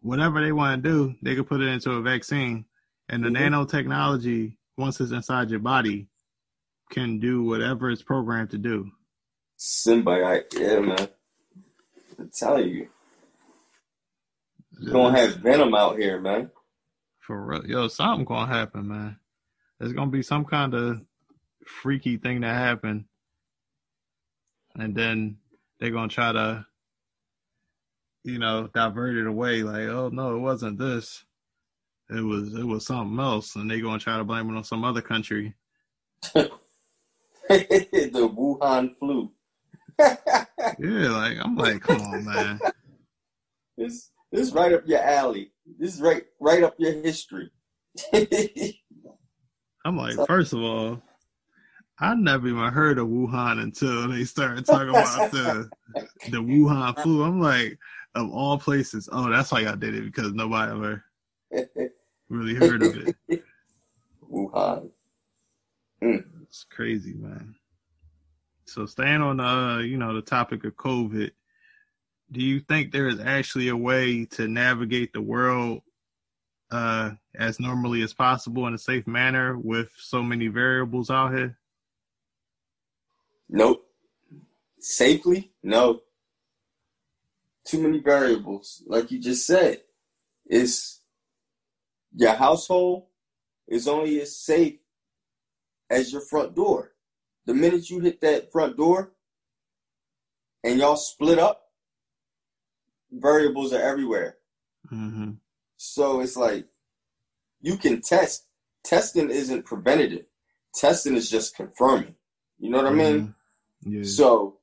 [0.02, 2.66] whatever they want to do, they can put it into a vaccine,
[3.10, 3.54] and the mm-hmm.
[3.54, 6.08] nanotechnology once it's inside your body
[6.92, 8.92] can do whatever it's programmed to do.
[9.58, 11.08] Symbiote, yeah, man.
[12.20, 12.90] I'm telling you,
[14.80, 16.52] you're gonna have venom out here, man.
[17.20, 19.18] For real, yo, something gonna happen, man.
[19.80, 21.02] There's gonna be some kind of
[21.66, 23.06] freaky thing that happen,
[24.76, 25.38] and then
[25.80, 26.66] they're gonna try to
[28.26, 29.62] you know, divert it away.
[29.62, 31.24] Like, oh no, it wasn't this.
[32.10, 34.84] It was it was something else, and they gonna try to blame it on some
[34.84, 35.56] other country.
[36.34, 36.52] the
[37.50, 39.32] Wuhan flu.
[40.00, 40.18] yeah,
[40.80, 42.60] like I'm like, come on, man.
[43.78, 45.52] This this right up your alley.
[45.80, 47.50] This is right right up your history.
[49.86, 51.02] I'm like, first of all,
[52.00, 55.72] I never even heard of Wuhan until they started talking about the
[56.30, 57.24] the Wuhan flu.
[57.24, 57.80] I'm like,
[58.14, 59.10] of all places.
[59.12, 61.04] Oh, that's why y'all did it because nobody ever
[62.30, 63.16] really heard of it.
[64.32, 64.90] Wuhan.
[66.04, 66.24] Mm.
[66.44, 67.56] It's crazy, man.
[68.66, 71.32] So staying on the uh, you know the topic of COVID,
[72.32, 75.82] do you think there is actually a way to navigate the world
[76.72, 81.58] uh, as normally as possible in a safe manner with so many variables out here?
[83.50, 83.86] Nope.
[84.80, 85.52] Safely?
[85.62, 86.02] No
[87.66, 88.84] too many variables.
[88.86, 89.82] Like you just said,
[90.46, 90.95] it's
[92.16, 93.04] your household
[93.68, 94.78] is only as safe
[95.90, 96.92] as your front door.
[97.46, 99.12] the minute you hit that front door
[100.64, 101.62] and y'all split up,
[103.12, 104.38] variables are everywhere.
[104.92, 105.32] Mm-hmm.
[105.78, 106.66] So it's like
[107.62, 108.46] you can test.
[108.84, 110.26] Testing isn't preventative.
[110.74, 112.16] Testing is just confirming.
[112.60, 113.36] You know what I mean?
[113.86, 113.94] Mm-hmm.
[113.94, 114.04] Yeah.
[114.04, 114.58] So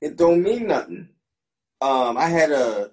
[0.00, 1.08] it don't mean nothing.
[1.80, 2.90] Um, I had a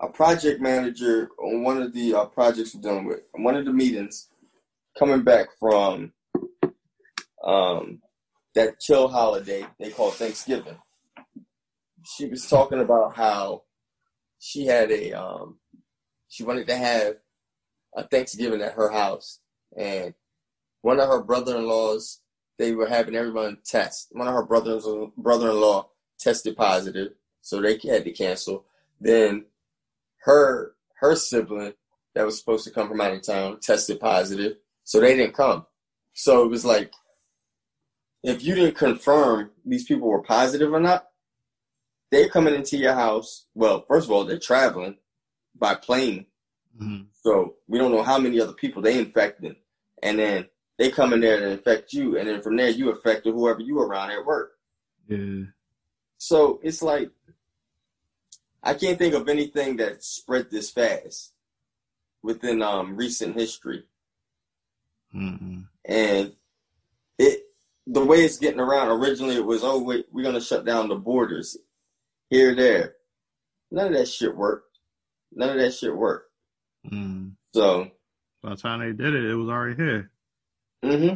[0.00, 3.72] a project manager on one of the uh, projects we're dealing with, one of the
[3.72, 4.28] meetings,
[4.98, 6.12] coming back from
[7.44, 8.00] um,
[8.54, 10.76] that chill holiday they call Thanksgiving.
[12.04, 13.62] She was talking about how
[14.38, 15.58] she had a um,
[16.28, 17.14] she wanted to have
[17.96, 19.40] a Thanksgiving at her house,
[19.76, 20.14] and
[20.82, 22.20] one of her brother-in-laws
[22.58, 24.08] they were having everyone test.
[24.12, 24.86] One of her brothers
[25.16, 25.88] brother-in-law
[26.18, 28.64] tested positive, so they had to cancel.
[29.00, 29.46] Then
[30.24, 31.74] her her sibling
[32.14, 35.66] that was supposed to come from out of town tested positive, so they didn't come.
[36.14, 36.92] So it was like,
[38.22, 41.08] if you didn't confirm these people were positive or not,
[42.10, 43.46] they're coming into your house.
[43.54, 44.96] Well, first of all, they're traveling
[45.56, 46.26] by plane,
[46.80, 47.08] Mhm.
[47.12, 49.56] so we don't know how many other people they infected,
[50.02, 50.48] and then
[50.78, 53.78] they come in there and infect you, and then from there you affected whoever you
[53.80, 54.58] around at work.
[55.08, 55.44] Yeah.
[56.18, 57.10] So it's like
[58.64, 61.32] I can't think of anything that spread this fast
[62.22, 63.84] within um, recent history,
[65.14, 65.66] Mm-mm.
[65.84, 66.32] and
[67.18, 67.42] it
[67.86, 68.88] the way it's getting around.
[68.88, 71.56] Originally, it was oh wait, we're gonna shut down the borders
[72.30, 72.94] here, there.
[73.70, 74.78] None of that shit worked.
[75.32, 76.30] None of that shit worked.
[76.90, 77.32] Mm.
[77.54, 77.90] So,
[78.42, 80.10] By the time they did it, it was already here.
[80.82, 81.14] hmm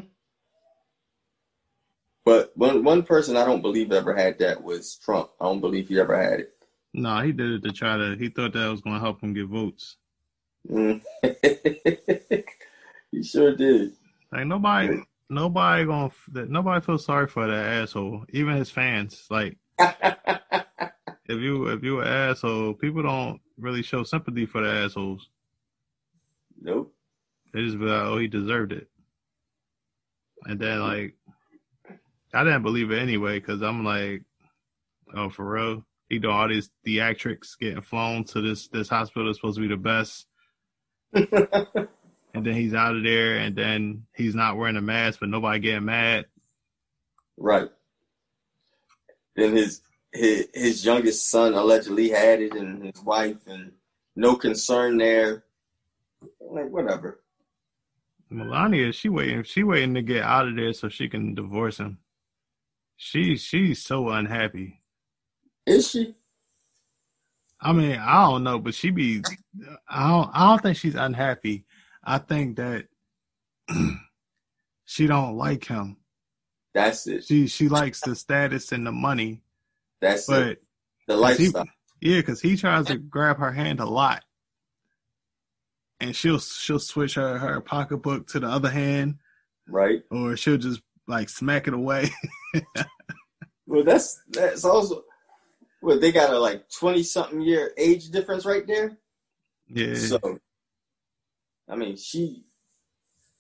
[2.25, 5.31] but one one person I don't believe ever had that was Trump.
[5.41, 6.55] I don't believe he ever had it.
[6.95, 8.17] No, he did it to try to.
[8.17, 9.97] He thought that was going to help him get votes.
[10.69, 11.03] Mm.
[13.11, 13.93] he sure did.
[14.33, 16.11] Like nobody, nobody gonna.
[16.33, 18.25] that Nobody feels sorry for that asshole.
[18.31, 19.27] Even his fans.
[19.31, 25.29] Like if you if you an asshole, people don't really show sympathy for the assholes.
[26.61, 26.95] nope.
[27.53, 28.89] They just be like, oh, he deserved it.
[30.45, 31.15] And then like,
[32.35, 34.23] I didn't believe it anyway because I'm like,
[35.15, 35.85] oh, for real.
[36.09, 39.69] He doing all these theatrics, getting flown to this this hospital that's supposed to be
[39.69, 40.27] the best,
[41.13, 45.59] and then he's out of there, and then he's not wearing a mask, but nobody
[45.61, 46.27] getting mad.
[47.37, 47.69] Right.
[49.37, 49.83] Then his
[50.13, 53.73] his his youngest son allegedly had it, and his wife, and
[54.17, 55.45] no concern there.
[56.41, 57.21] Like whatever.
[58.31, 61.99] Melania, she waiting, she waiting to get out of there so she can divorce him.
[62.97, 64.81] She she's so unhappy.
[65.69, 66.15] Is she?
[67.61, 69.23] I mean, I don't know, but she be.
[69.89, 70.31] I don't.
[70.33, 71.65] I don't think she's unhappy.
[72.03, 72.87] I think that
[74.87, 75.97] she don't like him.
[76.73, 77.25] That's it.
[77.25, 79.43] She she likes the status and the money,
[80.01, 80.63] That's but it.
[81.07, 81.69] The 'cause he- lifestyle.
[82.01, 84.25] yeah, because he tries to grab her hand a lot,
[86.01, 89.17] and she'll she'll switch her her pocketbook to the other hand,
[89.69, 90.03] right.
[90.11, 92.09] or she'll just like smack it away.
[93.71, 95.03] Well, that's that's also.
[95.81, 98.99] Well, they got a like twenty something year age difference right there.
[99.69, 100.39] yeah, So,
[101.69, 102.45] I mean, she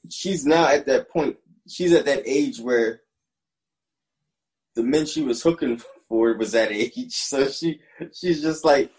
[0.08, 1.36] she's now at that point.
[1.68, 3.00] She's at that age where
[4.74, 6.92] the men she was hooking for was that age.
[7.10, 7.80] So she
[8.14, 8.90] she's just like,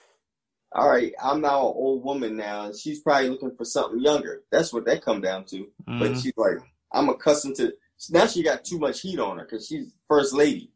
[0.74, 4.44] all right, I'm now an old woman now, and she's probably looking for something younger.
[4.52, 5.68] That's what that come down to.
[5.88, 6.22] But Mhm.
[6.22, 6.58] she's like,
[6.92, 7.74] I'm accustomed to.
[8.12, 10.72] Now she got too much heat on her because she's first lady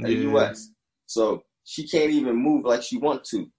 [0.00, 0.70] of the U.S.
[1.06, 3.50] So she can't even move like she want to.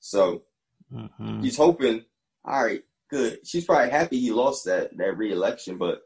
[0.00, 0.44] So
[0.92, 1.42] Mhm.
[1.42, 2.04] he's hoping,
[2.44, 3.46] all right, good.
[3.46, 6.02] She's probably happy he lost that that re-election, but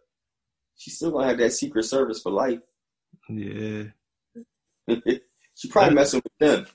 [0.76, 2.61] she's still gonna have that Secret Service for life.
[3.28, 3.84] yeah,
[5.55, 6.66] she probably messing with them.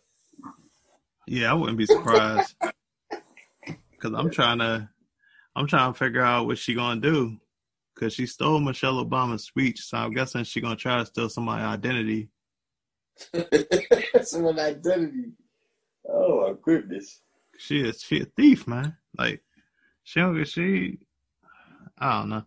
[1.28, 1.52] yeah.
[1.52, 2.56] I wouldn't be surprised
[3.92, 4.90] because I'm trying to,
[5.56, 7.38] I'm trying to figure out what she gonna do
[7.94, 11.66] because she stole Michelle Obama's speech, so I'm guessing she gonna try to steal somebody's
[11.66, 12.30] identity.
[14.24, 15.32] Someone identity.
[16.10, 17.22] Oh my goodness.
[17.58, 18.96] She is she a thief, man.
[19.18, 19.44] Like
[20.04, 21.00] she don't she,
[21.98, 22.44] I don't know.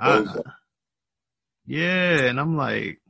[0.00, 0.42] I-
[1.66, 3.00] Yeah, and I'm like,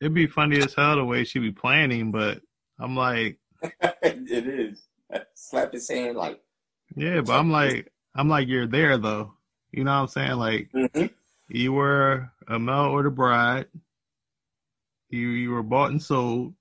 [0.00, 2.40] it'd be funny as hell the way she be planning, but
[2.78, 3.38] I'm like,
[4.02, 4.82] it is.
[5.34, 6.40] Slap his hand like.
[6.96, 9.32] yeah, but I'm like, I'm like, you're there though.
[9.72, 10.32] You know what I'm saying?
[10.32, 11.10] Like, mhm.
[11.48, 13.66] you were a male or the bride.
[15.10, 16.54] You you were bought and sold.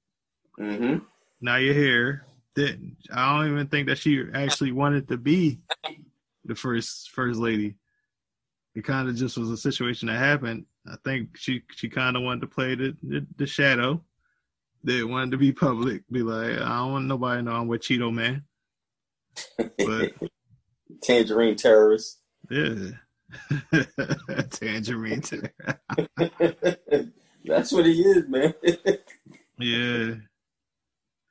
[0.60, 1.02] Mhm.
[1.42, 2.26] Now you're here.
[2.56, 5.60] Didn't I don't even think that she actually wanted to be
[6.46, 7.76] the first first lady.
[8.76, 12.24] It kind of just was a situation that happened, I think she she kind of
[12.24, 14.04] wanted to play the, the, the shadow.
[14.84, 17.82] They wanted to be public, be like, I don't want nobody to know I'm with
[17.82, 18.44] Cheeto Man.
[19.58, 20.14] But
[21.02, 22.20] Tangerine terrorist.
[22.52, 22.92] yeah,
[24.52, 25.22] tangerine.
[25.22, 25.52] Ter-
[27.46, 28.54] That's what he is, man.
[29.60, 30.16] yeah,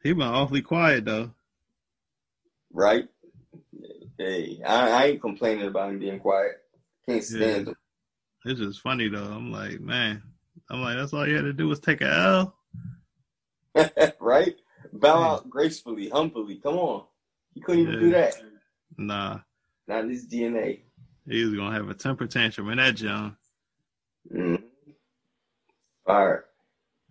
[0.03, 1.31] he been awfully quiet though.
[2.73, 3.09] right?
[4.19, 6.53] Hey, I, I ain't complaining about him being quiet.
[7.07, 7.75] Can't stand him.
[8.45, 9.25] It's just funny though.
[9.25, 10.23] I'm like, man,
[10.71, 12.57] I'm like, that's all you had to do was take a L.
[14.21, 14.55] right?
[14.93, 15.27] Bow Yeah.
[15.33, 16.57] out gracefully, humbly.
[16.57, 17.05] Come on.
[17.55, 18.01] He couldn't even Yeah.
[18.01, 18.35] do that.
[18.97, 19.39] Nah,
[19.89, 20.83] Not in his DNA.
[21.29, 23.37] he was gonna have a temper tantrum in that John.
[24.33, 24.64] Mm.
[26.07, 26.45] Fire.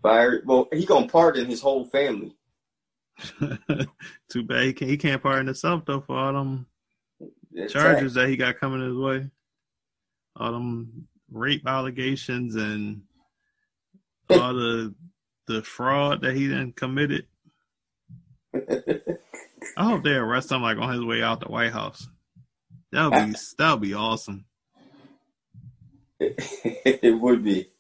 [0.02, 0.42] Fire.
[0.46, 2.36] Well, he gonna pardon his whole family.
[4.30, 6.66] Too bad he can't, he can't pardon himself though for all them
[7.52, 9.30] That's charges that he got coming his way.
[10.36, 13.04] All them rape allegations and
[14.30, 14.94] all the
[15.48, 17.28] the fraud that he then committed.
[18.54, 18.84] right.
[19.78, 22.08] I hope they arrest him like on his way out the White House.
[22.92, 24.46] That would be that would be awesome.
[26.20, 27.73] it would be.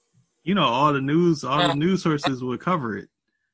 [0.43, 3.09] You know, all the news all the news sources would cover it.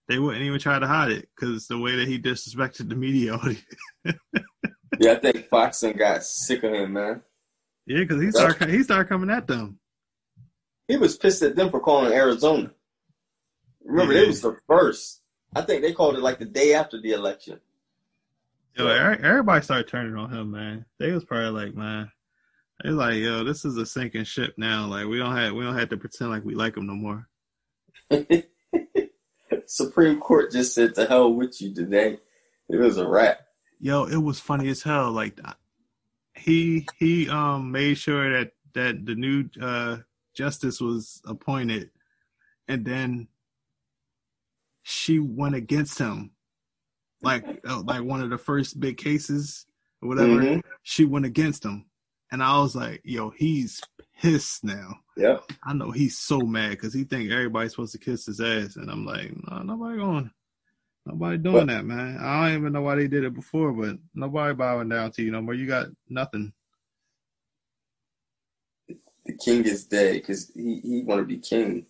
[0.07, 3.37] They wouldn't even try to hide it because the way that he disrespected the media.
[4.99, 7.21] Yeah, I think Fox and got sick of him, man.
[7.85, 9.79] yeah, because he started he started coming at them.
[10.89, 12.71] He was pissed at them for calling Arizona.
[13.85, 14.21] Remember, Yeah.
[14.21, 15.21] they was the first.
[15.55, 17.61] I think they called it like the day after the election.
[18.75, 20.85] Yo, everybody started turning on him, man.
[20.99, 22.11] They was probably like, man,
[22.83, 24.85] they was like, yo, this is a sinking ship now.
[24.87, 27.27] Like we don't have we don't have to pretend like we like him no more.
[29.65, 32.19] Supreme Court just said to hell with you today.
[32.69, 33.39] It was a wrap.
[33.79, 35.11] Yo, it was funny as hell.
[35.11, 35.39] Like
[36.35, 39.97] he he um made sure that that the new uh
[40.33, 41.89] justice was appointed,
[42.67, 43.27] and then
[44.83, 46.31] she went against him.
[47.21, 49.65] Like uh, like one of the first big cases
[50.01, 50.41] or whatever.
[50.41, 50.61] Mhm.
[50.83, 51.85] She went against him,
[52.31, 53.81] and I was like, yo, he's
[54.21, 54.99] pissed now.
[55.17, 55.39] Yeah.
[55.63, 58.89] I know he's so mad because he think everybody's supposed to kiss his ass, and
[58.89, 60.31] I'm like, no, nobody going,
[61.05, 62.17] nobody doing that, man.
[62.21, 65.31] I don't even know why they did it before, but nobody bowing down to you
[65.31, 65.53] no more.
[65.53, 66.53] You got nothing.
[69.25, 71.85] The king is dead because he, he want to be king.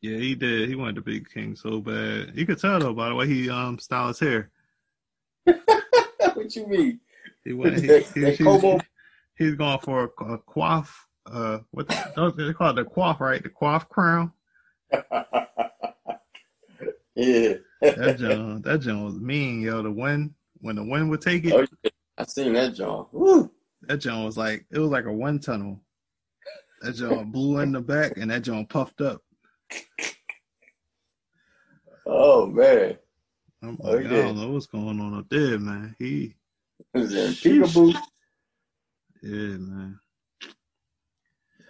[0.00, 0.68] Yeah, he did.
[0.68, 2.32] He wanted to be king so bad.
[2.34, 4.50] You could tell though by the way he um styled his hair.
[5.44, 7.00] what you mean?
[7.44, 7.80] He went.
[7.80, 8.44] He, That- he, that he,
[9.36, 10.88] he's going for a, a coif.
[11.26, 13.42] Uh, what the, they call it the coif, right?
[13.42, 14.32] The coif crown.
[17.14, 17.54] yeah.
[17.80, 19.82] That John, that John was mean, yo.
[19.82, 21.66] The wind, when the wind would take it, Oh,
[22.18, 23.06] I seen that, John.
[23.12, 23.50] Woo.
[23.82, 25.80] That John was like it was like a wind tunnel.
[26.82, 29.20] That John blew in the back and that John puffed up.
[32.06, 32.98] Oh man.
[33.62, 35.94] I'm Oh, like, I don't know what's going on up there, man.
[35.98, 36.34] He
[36.94, 37.94] was in peekaboo.
[39.22, 40.00] Yeah, man.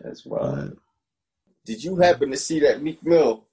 [0.00, 0.72] That's But.
[1.64, 3.44] Did you happen to see that Meek Mill?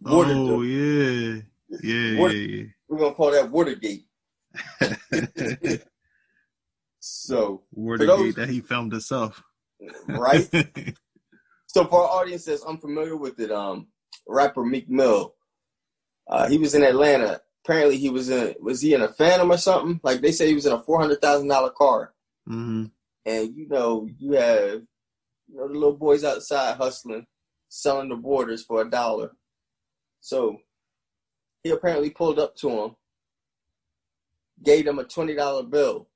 [0.00, 1.42] Water oh yeah.
[1.82, 4.06] Yeah, Water- yeah, We're gonna call that Watergate.
[7.00, 9.42] So, Watergate that he filmed himself.
[10.06, 10.48] right?
[11.70, 13.88] So for our audience that's unfamiliar with it, um,
[14.26, 15.34] rapper Meek Mill,
[16.26, 17.42] uh, he was in Atlanta.
[17.62, 20.00] Apparently, he was in was he in a Phantom or something?
[20.02, 22.14] Like they say, he was in a four hundred thousand dollar car,
[22.48, 22.86] hmm
[23.26, 24.82] and you know you have
[25.48, 27.26] you know the little boys outside hustling,
[27.68, 29.32] selling the borders for a dollar.
[30.20, 30.58] So
[31.62, 32.96] he apparently pulled up to him,
[34.62, 36.08] gave him a twenty dollar bill.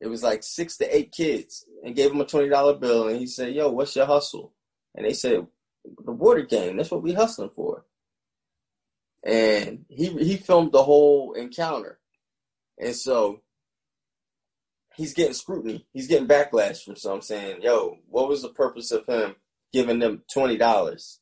[0.00, 3.18] It was like six to eight kids, and gave him a twenty dollar bill, and
[3.18, 4.54] he said, "Yo, what's your hustle?"
[4.94, 5.46] And they said,
[6.04, 6.76] "The border game.
[6.76, 7.84] That's what we hustling for."
[9.24, 11.98] And he he filmed the whole encounter,
[12.78, 13.42] and so
[14.96, 15.86] he's getting scrutiny.
[15.92, 19.36] He's getting backlash from some saying, "Yo, what was the purpose of him
[19.72, 21.20] giving them twenty dollars?"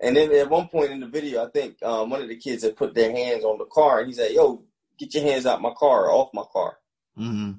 [0.00, 2.62] And then at one point in the video, I think um, one of the kids
[2.62, 4.64] had put their hands on the car, and he said, "Yo,
[4.98, 6.78] get your hands out my car, off my car."
[7.16, 7.52] hmm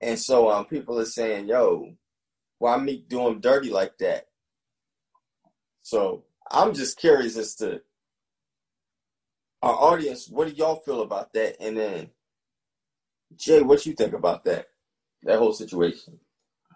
[0.00, 1.94] And so um, people are saying, "Yo,
[2.58, 4.26] why Meek do him dirty like that?"
[5.82, 7.82] So I'm just curious as to
[9.62, 10.28] our audience.
[10.28, 11.60] What do y'all feel about that?
[11.60, 12.10] And then
[13.36, 14.66] Jay, what you think about that?
[15.22, 16.18] That whole situation.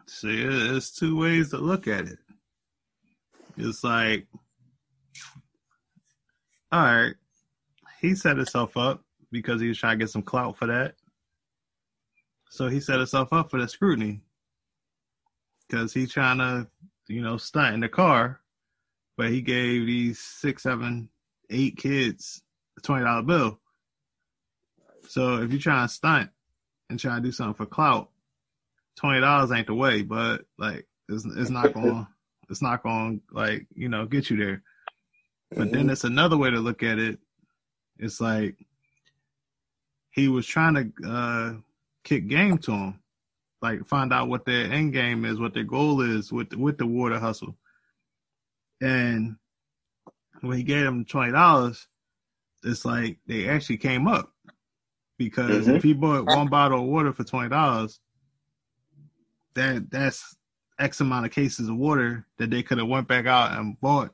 [0.06, 2.18] See, there's two ways to look at it.
[3.56, 4.26] It's like,
[6.72, 7.14] all right,
[8.00, 9.02] he set himself up
[9.32, 10.94] because he was trying to get some clout for that.
[12.50, 14.20] So he set himself up for the scrutiny.
[15.68, 16.68] because he trying to,
[17.08, 18.40] you know, stunt in the car,
[19.16, 21.08] but he gave these six, seven,
[21.50, 22.42] eight kids
[22.78, 23.60] a twenty dollar bill.
[25.08, 26.30] So if you're trying to stunt
[26.90, 28.10] and try to do something for clout,
[28.96, 30.02] twenty dollars ain't the way.
[30.02, 32.06] But like, it's it's not going
[32.50, 34.62] it's not going like you know get you there.
[35.50, 35.76] But mm-hmm.
[35.76, 37.18] then it's another way to look at it.
[37.98, 38.56] It's like
[40.10, 41.52] he was trying to uh,
[42.04, 43.00] kick game to him,
[43.62, 46.86] like find out what their end game is, what their goal is with with the
[46.86, 47.56] water hustle.
[48.80, 49.36] And
[50.40, 51.86] when he gave him twenty dollars,
[52.62, 54.33] it's like they actually came up
[55.18, 55.76] because mm-hmm.
[55.76, 58.00] if he bought one bottle of water for twenty dollars,
[59.54, 60.36] that that's
[60.78, 64.12] X amount of cases of water that they could have went back out and bought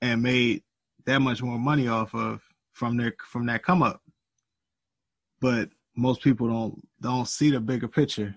[0.00, 0.62] and made
[1.04, 2.40] that much more money off of
[2.72, 4.00] from their from that come up.
[5.40, 8.34] But most people don't don't see the bigger picture.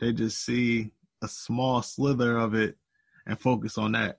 [0.00, 0.90] They just see
[1.22, 2.76] a small slither of it
[3.26, 4.18] and focus on that.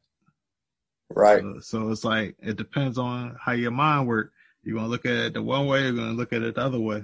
[1.10, 1.44] Right.
[1.44, 4.34] Uh, so it's like it depends on how your mind works.
[4.64, 6.80] You're gonna look at it the one way, you're gonna look at it the other
[6.80, 7.03] way.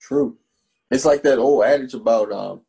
[0.00, 0.36] True.
[0.90, 2.62] It's like that old adage about um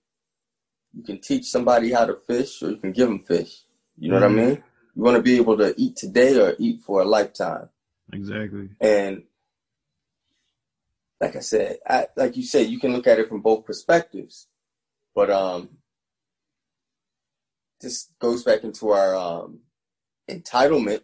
[0.94, 3.62] you can teach somebody how to fish or you can give them fish.
[3.98, 4.24] You know mm-hmm.
[4.24, 4.50] what I mm-hmm.
[4.50, 4.64] mean?
[4.96, 7.70] You want to be able to eat today or eat for a lifetime.
[8.12, 8.70] Exactly.
[8.82, 9.24] And
[11.22, 14.48] like I said, I, like you said, you can look at it from both perspectives.
[15.14, 15.70] But um,
[17.82, 19.60] this goes back into our um,
[20.30, 21.02] entitlement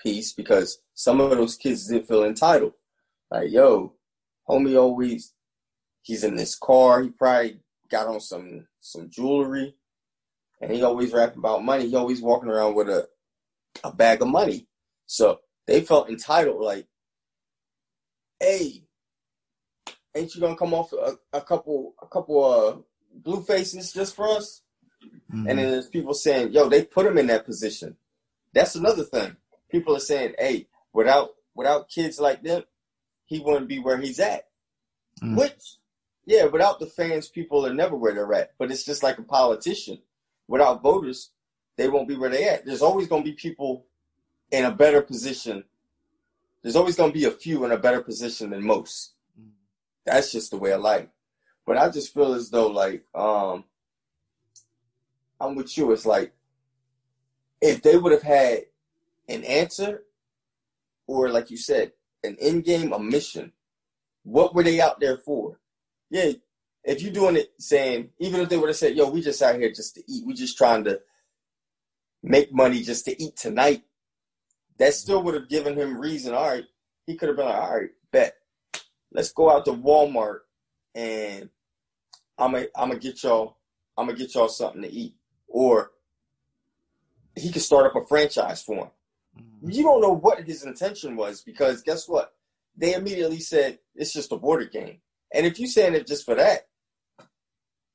[0.00, 2.72] piece because some of those kids didn't feel entitled.
[3.30, 3.94] Like, yo,
[4.48, 5.32] homie always,
[6.02, 7.02] he's in this car.
[7.02, 9.76] He probably got on some some jewelry,
[10.60, 11.86] and he always rapping about money.
[11.86, 13.08] He always walking around with a
[13.84, 14.66] a bag of money.
[15.06, 15.38] So
[15.68, 16.88] they felt entitled, like,
[18.40, 18.82] hey,
[20.16, 22.76] ain't you gonna come off a, a couple a couple uh
[23.14, 24.62] blue faces just for us?
[25.32, 25.48] Mm-hmm.
[25.48, 27.96] And then there's people saying, yo, they put him in that position.
[28.52, 29.36] That's another thing.
[29.70, 32.62] People are saying, hey, without without kids like them,
[33.26, 34.48] he wouldn't be where he's at.
[35.22, 35.36] Mm-hmm.
[35.36, 35.76] Which
[36.26, 38.52] yeah, without the fans, people are never where they're at.
[38.58, 40.00] But it's just like a politician.
[40.46, 41.30] Without voters,
[41.76, 42.66] they won't be where they're at.
[42.66, 43.86] There's always going to be people
[44.50, 45.64] in a better position.
[46.62, 49.12] There's always going to be a few in a better position than most.
[50.04, 51.08] That's just the way of life.
[51.66, 53.64] But I just feel as though like um
[55.40, 55.92] I'm with you.
[55.92, 56.32] It's like
[57.60, 58.64] if they would have had
[59.28, 60.02] an answer,
[61.08, 61.90] or like you said,
[62.22, 63.52] an end game, a mission,
[64.22, 65.58] what were they out there for?
[66.10, 66.32] yeah,
[66.84, 69.56] if you're doing it saying, even if they would have said, yo, we just out
[69.56, 71.00] here just to eat, we just trying to
[72.22, 73.82] make money just to eat tonight,
[74.78, 76.34] that still would have given him reason.
[76.34, 76.64] All right,
[77.06, 78.34] he could have been like, all right, bet.
[79.10, 80.40] Let's go out to Walmart
[80.94, 81.48] and
[82.36, 83.56] I'm gonna I'm gonna get y'all
[83.96, 85.14] I'm gonna get y'all something to eat.
[85.46, 85.92] Or
[87.34, 88.90] he could start up a franchise for him.
[89.38, 89.70] Mm-hmm.
[89.70, 92.32] You don't know what his intention was because guess what?
[92.76, 95.00] They immediately said it's just a border game.
[95.34, 96.68] And if you're saying it just for that,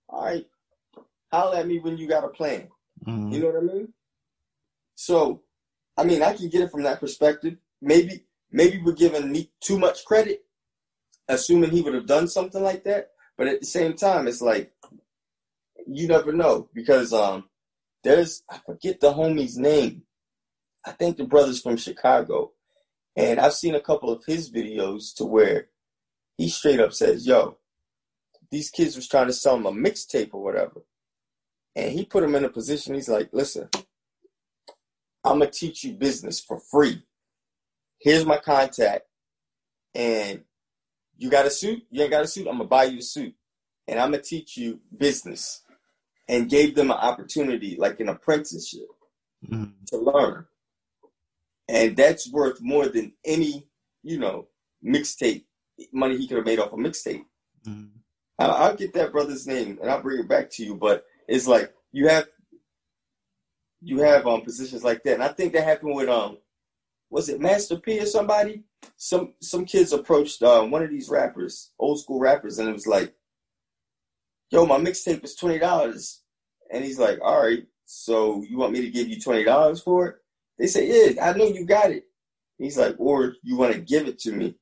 [0.09, 0.45] all right,
[1.31, 2.67] holler at me when you got a plan.
[3.07, 3.31] Mm-hmm.
[3.31, 3.93] You know what I mean?
[4.95, 5.41] So,
[5.97, 7.57] I mean, I can get it from that perspective.
[7.81, 10.43] Maybe, maybe we're giving me too much credit,
[11.27, 13.11] assuming he would have done something like that.
[13.37, 14.71] But at the same time, it's like
[15.87, 17.45] you never know because um,
[18.03, 20.03] there's I forget the homie's name.
[20.85, 22.51] I think the brother's from Chicago,
[23.15, 25.67] and I've seen a couple of his videos to where
[26.37, 27.57] he straight up says, yo,
[28.51, 30.81] these kids was trying to sell him a mixtape or whatever.
[31.75, 33.69] And he put him in a position, he's like, listen,
[35.23, 37.03] I'm going to teach you business for free.
[37.99, 39.05] Here's my contact.
[39.95, 40.43] And
[41.17, 41.83] you got a suit?
[41.89, 42.47] You ain't got a suit?
[42.47, 43.33] I'm going to buy you a suit.
[43.87, 45.61] And I'm going to teach you business.
[46.27, 48.87] And gave them an opportunity, like an apprenticeship,
[49.45, 49.71] mm-hmm.
[49.87, 50.45] to learn.
[51.67, 53.67] And that's worth more than any,
[54.03, 54.47] you know,
[54.85, 55.45] mixtape
[55.91, 57.25] money he could have made off a mixtape.
[57.67, 57.85] Mm-hmm.
[58.39, 60.75] I'll, I'll, get that brother's name and I'll bring it back to you.
[60.75, 62.27] But it's like you have
[63.81, 66.37] you have um positions like that, and I think that happened with um
[67.13, 68.63] was it Master P or somebody?
[68.97, 72.87] Some some kids approached um, one of these rappers, old school rappers, and it was
[72.87, 73.13] like,
[74.49, 76.21] "Yo, my mixtape is twenty dollars,"
[76.71, 80.07] and he's like, "All right, so you want me to give you twenty dollars for
[80.07, 80.15] it?"
[80.63, 82.05] They say, "Yeah, I know you got it."
[82.57, 84.55] He's like, "Or you want to give it to me?"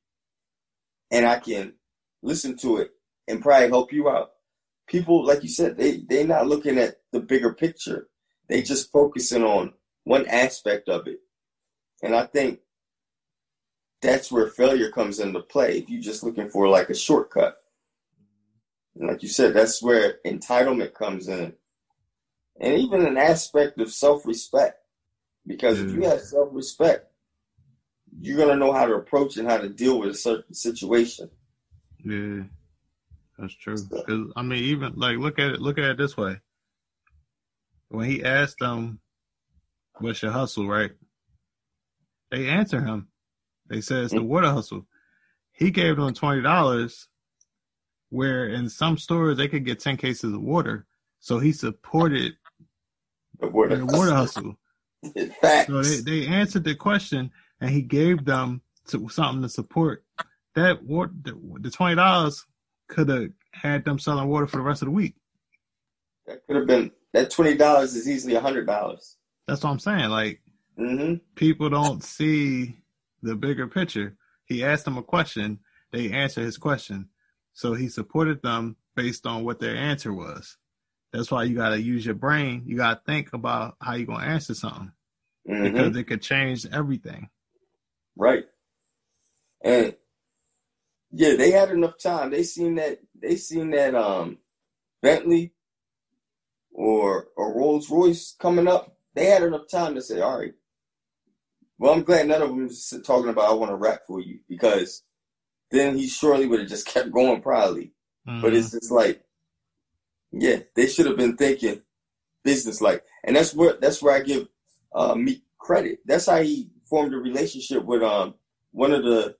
[1.12, 1.74] and I can
[2.22, 2.92] listen to it
[3.28, 4.32] and probably help you out.
[4.88, 8.08] People, like you said, they they're not looking at the bigger picture.
[8.48, 9.74] They just focusing on
[10.04, 11.20] one aspect of it.
[12.02, 12.60] And I think
[14.02, 15.78] that's where failure comes into play.
[15.78, 17.58] If you're just looking for like a shortcut.
[18.96, 21.54] And like you said, that's where entitlement comes in.
[22.60, 24.81] and even an aspect of self respect.
[25.46, 27.10] Because if you have self respect,
[28.20, 31.30] you're gonna know how to approach and how to deal with a certain situation.
[32.04, 32.44] Yeah,
[33.38, 33.76] that's true.
[33.76, 35.60] Because I mean, even like look at it.
[35.60, 36.40] Look at it this way.
[37.88, 39.00] When he asked them,
[39.98, 40.92] "What's your hustle?" Right?
[42.30, 43.08] They answer him.
[43.68, 44.28] They said it's the mm-hmm.
[44.28, 44.86] water hustle.
[45.52, 47.08] He gave them twenty dollars,
[48.10, 50.86] where in some stores they could get ten cases of water.
[51.20, 52.36] So he supported
[53.38, 54.56] the water, the water hustle.
[55.66, 57.30] So they, they answered the question,
[57.60, 60.04] and he gave them to, something to support
[60.54, 60.78] that.
[60.86, 62.46] The, the twenty dollars
[62.88, 65.14] could have had them selling water for the rest of the week.
[66.26, 69.16] That could have been that twenty dollars is easily a hundred dollars.
[69.46, 70.10] That's what I'm saying.
[70.10, 70.40] Like
[70.78, 71.14] mm-hmm.
[71.34, 72.76] people don't see
[73.22, 74.16] the bigger picture.
[74.44, 75.60] He asked them a question,
[75.92, 77.08] they answered his question,
[77.54, 80.56] so he supported them based on what their answer was.
[81.12, 82.62] That's why you got to use your brain.
[82.66, 84.92] You got to think about how you're gonna answer something
[85.48, 85.62] mm-hmm.
[85.64, 87.28] because it could change everything.
[88.16, 88.44] Right.
[89.62, 89.94] And
[91.12, 92.30] yeah, they had enough time.
[92.30, 92.98] They seen that.
[93.20, 94.38] They seen that um
[95.02, 95.52] Bentley
[96.72, 98.96] or or Rolls Royce coming up.
[99.14, 100.54] They had enough time to say, "All right."
[101.78, 104.40] Well, I'm glad none of them was talking about "I want to rap for you"
[104.48, 105.02] because
[105.70, 107.92] then he surely would have just kept going, probably.
[108.26, 108.40] Mm-hmm.
[108.40, 108.76] But it's mm-hmm.
[108.78, 109.22] just like,
[110.32, 111.82] yeah, they should have been thinking
[112.42, 114.48] business like, and that's where that's where I give
[114.94, 116.00] uh, Meek credit.
[116.04, 118.34] That's how he formed a relationship with um
[118.72, 119.36] one of the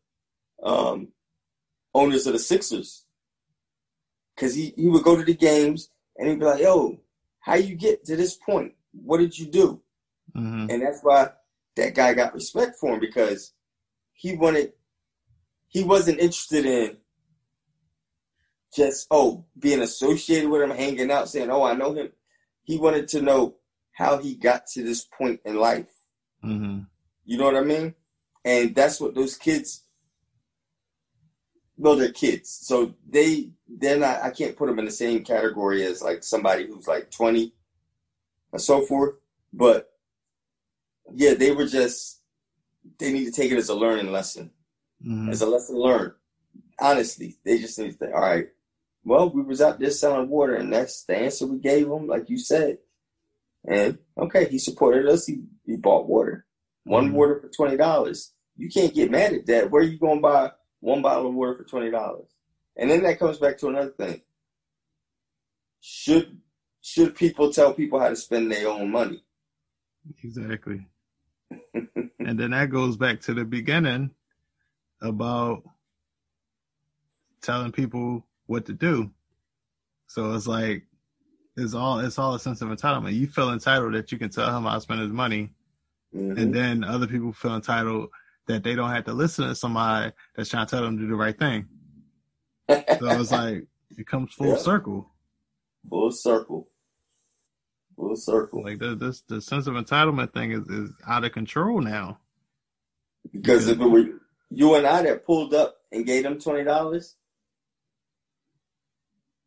[0.63, 1.09] um
[1.95, 3.05] owners of the Sixers.
[4.37, 6.99] Cause he, he would go to the games and he'd be like, yo,
[7.41, 8.73] how you get to this point?
[8.93, 9.83] What did you do?
[10.35, 10.71] Mm-hmm.
[10.71, 11.31] And that's why
[11.77, 13.53] that guy got respect for him because
[14.15, 14.73] he wanted
[15.69, 16.97] he wasn't interested in
[18.75, 22.11] just oh being associated with him, hanging out, saying, "Oh, I know him."
[22.65, 23.57] He wanted to know
[23.93, 25.91] how he got to this point in life.
[26.45, 26.81] Mm-hmm.
[27.25, 27.95] You know what I mean?
[28.45, 29.85] And that's what those kids.
[31.77, 34.23] Well, they're kids, so they they're not.
[34.23, 37.55] I can't put them in the same category as like somebody who's like twenty,
[38.53, 39.15] and so forth.
[39.53, 39.91] But
[41.15, 42.21] yeah, they were just.
[42.99, 44.51] They need to take it as a learning lesson,
[45.05, 45.31] mm-hmm.
[45.31, 46.13] as a lesson learned.
[46.81, 48.15] Honestly, they just need to think.
[48.15, 48.49] All right,
[49.05, 52.31] well, we was out there selling water, and that's the answer we gave them, like
[52.31, 52.79] you said.
[53.67, 55.27] And okay, he supported us.
[55.27, 56.47] He he bought water,
[56.85, 57.17] one mm-hmm.
[57.17, 58.33] water for twenty dollars.
[58.57, 59.71] You can't get mad at that.
[59.71, 62.29] Where are you going to buy one bottle of water for twenty dollars?
[62.77, 64.23] And then that comes back to another thing.
[65.81, 66.39] Should
[66.81, 69.23] should people tell people how to spend their own money?
[70.23, 70.87] Exactly.
[71.75, 74.11] and then that goes back to the beginning
[75.01, 75.63] about
[77.43, 79.11] telling people what to do.
[80.07, 80.85] So it's like
[81.57, 83.15] it's all it's all a sense of entitlement.
[83.15, 85.51] You feel entitled that you can tell him how to spend his money,
[86.15, 86.39] mm-hmm.
[86.39, 88.09] and then other people feel entitled
[88.47, 91.09] that they don't have to listen to somebody that's trying to tell them to do
[91.09, 91.67] the right thing.
[92.69, 93.67] so it's like
[93.99, 94.57] it comes full yeah.
[94.57, 95.11] circle.
[95.89, 96.69] Full circle.
[97.97, 98.65] Full circle.
[98.65, 102.19] Like the this the sense of entitlement thing is, is out of control now.
[103.31, 104.05] Because if it were
[104.51, 107.17] you and I that pulled up and gave them twenty dollars,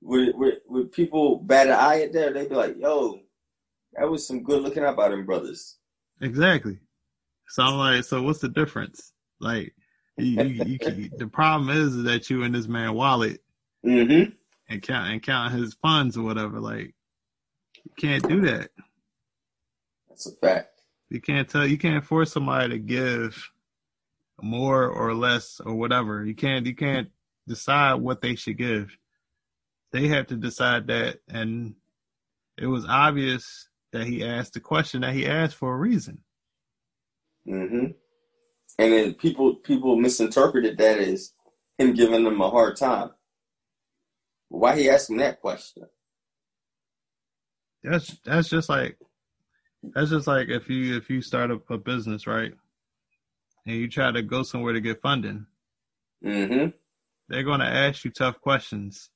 [0.02, 2.34] would, would, would people bat an eye at that?
[2.34, 3.20] They'd be like, yo,
[3.94, 5.78] that was some good looking out by them brothers.
[6.22, 6.80] Exactly.
[7.48, 9.14] So I'm like, so what's the difference?
[9.40, 9.74] Like,
[10.18, 13.42] you, you, you, the problem is that you in this man wallet
[13.86, 14.32] mm-hmm.
[14.70, 16.60] and count and count his funds or whatever.
[16.60, 16.94] Like,
[17.84, 18.72] you can't do that.
[20.10, 20.82] That's a fact.
[21.10, 21.68] You can't tell.
[21.68, 23.52] You can't force somebody to give
[24.42, 26.26] more or less or whatever.
[26.26, 26.66] You can't.
[26.66, 27.10] You can't
[27.48, 28.98] decide what they should give
[29.96, 31.74] they had to decide that, and
[32.58, 36.22] it was obvious that he asked the question that he asked for a reason.
[37.48, 37.92] Mm-hmm.
[38.78, 41.32] And then people people misinterpreted that as
[41.78, 43.12] him giving them a hard time.
[44.50, 45.86] Why he asking that question?
[47.82, 48.98] That's that's just like
[49.82, 52.52] that's just like if you if you start up a business, right?
[53.66, 55.46] And you try to go somewhere to get funding.
[56.22, 56.72] Mm-hmm.
[57.30, 59.10] They're gonna ask you tough questions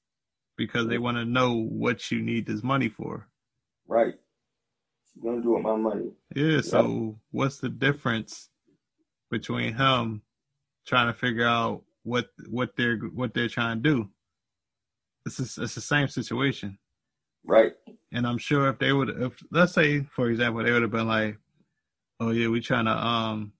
[0.59, 3.25] because they want to know what you need this money for.
[3.87, 4.13] Right.
[5.15, 6.11] You're gonna do with my money.
[6.35, 6.59] Yeah.
[6.59, 8.49] So what's the difference
[9.31, 10.21] between him
[10.85, 14.09] trying to figure out what what they're what they're trying to do?
[15.25, 16.77] It's a, it's the same situation.
[17.45, 17.71] Right.
[18.11, 21.07] And I'm sure if they would, if let's say for example, they would have been
[21.07, 21.37] like,
[22.19, 23.53] "Oh yeah, we're trying to um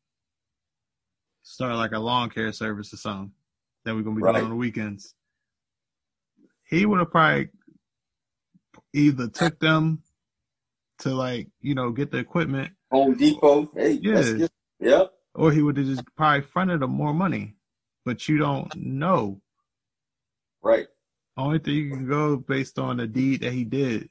[1.44, 3.32] start like a lawn care service or something
[3.86, 4.34] that we're gonna be right.
[4.34, 5.16] doing on the weekends."
[6.70, 7.50] He would have probably
[8.94, 10.02] either took them
[11.00, 12.72] to like you know get the equipment.
[12.92, 13.72] Home Depot.
[13.76, 14.48] Hey, Yeah.
[14.80, 15.04] yeah.
[15.36, 17.56] or he would have just probably fronted them more money.
[18.06, 19.42] But you don't know.
[20.64, 20.88] Right.
[21.38, 24.10] Only thing you can go based on the deed that he did.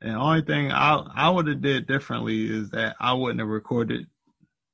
[0.00, 4.06] And only thing I I would have did differently is that I wouldn't have recorded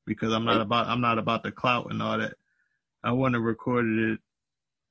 [0.06, 2.34] because I'm not about I'm not about the clout and all that.
[3.02, 4.20] I wouldn't have recorded it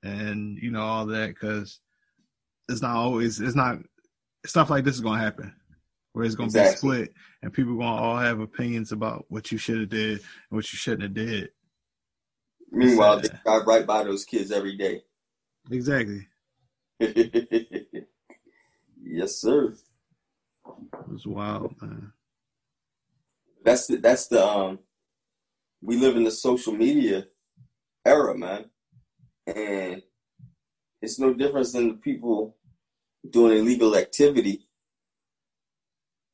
[0.07, 1.79] and you know all that because
[2.69, 3.77] it's not always it's not
[4.45, 5.53] stuff like this is gonna happen
[6.13, 6.71] where it's gonna Exactly.
[6.71, 10.23] be split and people gonna all have opinions about what you should have did and
[10.49, 11.49] what you shouldn't have did.
[12.71, 15.01] Meanwhile, they drive right by those kids every day.
[15.71, 16.27] Exactly.
[16.99, 18.05] yes,
[19.35, 19.75] sir.
[20.93, 22.11] It was wild, man.
[23.63, 24.79] That's the that's the um
[25.81, 27.25] we live in the social media
[28.05, 28.65] era, man.
[29.47, 30.03] And
[31.01, 32.55] it's no difference than the people
[33.27, 34.67] doing illegal activity,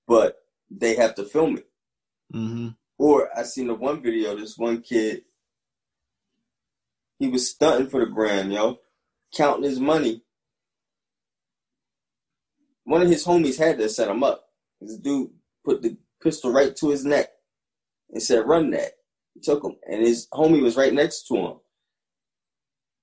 [0.07, 0.37] but
[0.69, 1.67] they have to film it.
[2.31, 5.23] hmm Or I seen the one video, this one kid,
[7.19, 8.79] he was stunting for the gram, yo,
[9.35, 10.23] counting his money.
[12.83, 14.45] One of his homies had to set him up.
[14.79, 15.31] This dude
[15.63, 17.29] put the pistol right to his neck
[18.11, 18.91] and said, run that.
[19.33, 19.75] He took him.
[19.89, 21.53] And his homie was right next to him.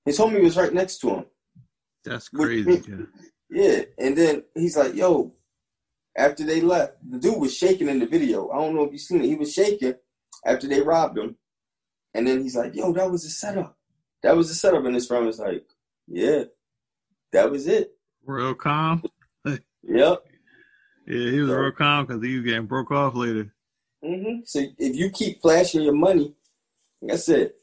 [0.05, 1.25] His homie was right next to him.
[2.05, 2.83] That's crazy.
[2.87, 3.05] Yeah.
[3.53, 3.81] Yeah.
[3.99, 5.33] And then he's like, yo,
[6.17, 8.49] after they left, the dude was shaking in the video.
[8.49, 9.27] I don't know if you seen it.
[9.27, 9.93] He was shaking
[10.45, 11.35] after they robbed him.
[12.13, 13.77] And then he's like, yo, that was a setup.
[14.23, 14.85] That was a setup.
[14.85, 15.65] And his friend was like,
[16.07, 16.43] yeah,
[17.31, 17.91] that was it.
[18.25, 19.03] Real calm.
[19.45, 20.23] Yep.
[21.07, 23.53] Yeah, he was So- real calm because he was getting broke off later.
[24.03, 26.33] hmm So if you keep flashing your money,
[27.01, 27.53] like I said,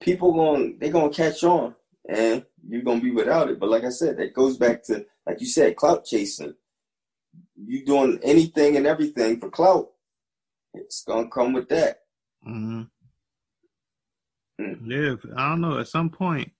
[0.00, 1.74] people going they gonna catch on,
[2.08, 3.60] and you're gonna be without it.
[3.60, 6.54] But like I said, that goes back to like you said, clout chasing.
[7.56, 9.90] You doing anything and everything for clout,
[10.74, 12.00] it's gonna come with that.
[12.42, 12.82] hmm
[14.60, 14.78] Mm.
[14.84, 15.78] Yeah, I don't know.
[15.78, 16.52] At some point,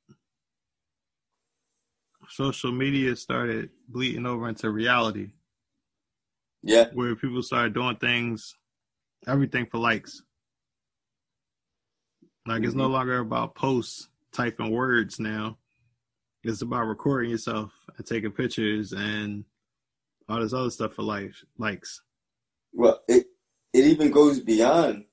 [2.31, 5.33] social media started bleeding over into reality,
[6.63, 8.55] Yeah, where people started doing things,
[9.27, 10.23] everything for likes.
[12.47, 12.93] Like it's no Mhm.
[12.93, 15.59] longer about posts, typing words now.
[16.43, 19.45] It's about recording yourself and taking pictures and
[20.27, 22.01] all this other stuff for life likes.
[22.73, 23.27] well, it
[23.75, 25.05] it even goes beyond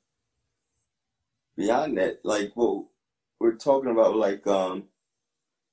[1.57, 2.19] beyond that.
[2.23, 2.85] Like what
[3.39, 4.85] we're talking about, like um,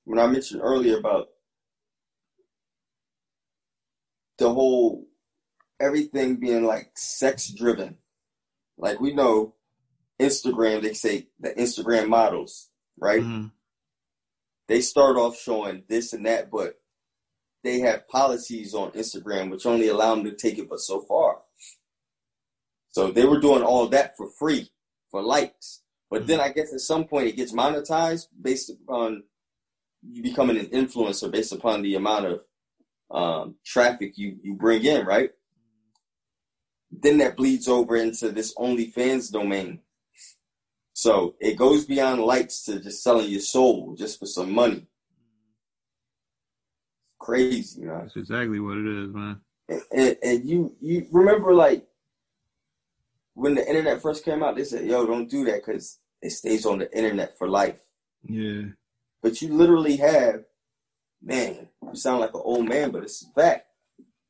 [0.04, 1.28] when I mentioned earlier about
[4.38, 5.06] the whole
[5.80, 7.96] everything being like sex driven.
[8.76, 9.54] Like we know
[10.20, 13.22] Instagram, they say the Instagram models, right?
[13.22, 13.52] Mhm.
[14.66, 16.80] They start off showing this and that, but
[17.64, 21.38] they have policies on Instagram which only allow them to take it but so far.
[22.90, 24.70] So they were doing all that for free,
[25.10, 25.82] for likes.
[26.10, 29.24] But then I guess at some point it gets monetized based upon
[30.02, 32.40] you becoming an influencer based upon the amount of
[33.10, 35.30] um, traffic you, you bring in, right?
[36.92, 39.80] Then that bleeds over into this OnlyFans domain.
[40.92, 44.86] So it goes beyond likes to just selling your soul just for some money.
[47.24, 48.00] Crazy, man.
[48.00, 49.40] That's exactly what it is, man.
[49.70, 51.86] And, and, and you you remember like
[53.32, 56.66] when the internet first came out, they said, "Yo, don't do that because it stays
[56.66, 57.80] on the internet for life."
[58.28, 58.64] Yeah.
[59.22, 60.44] But you literally have,
[61.22, 63.68] man, you sound like an old man, but it's a fact.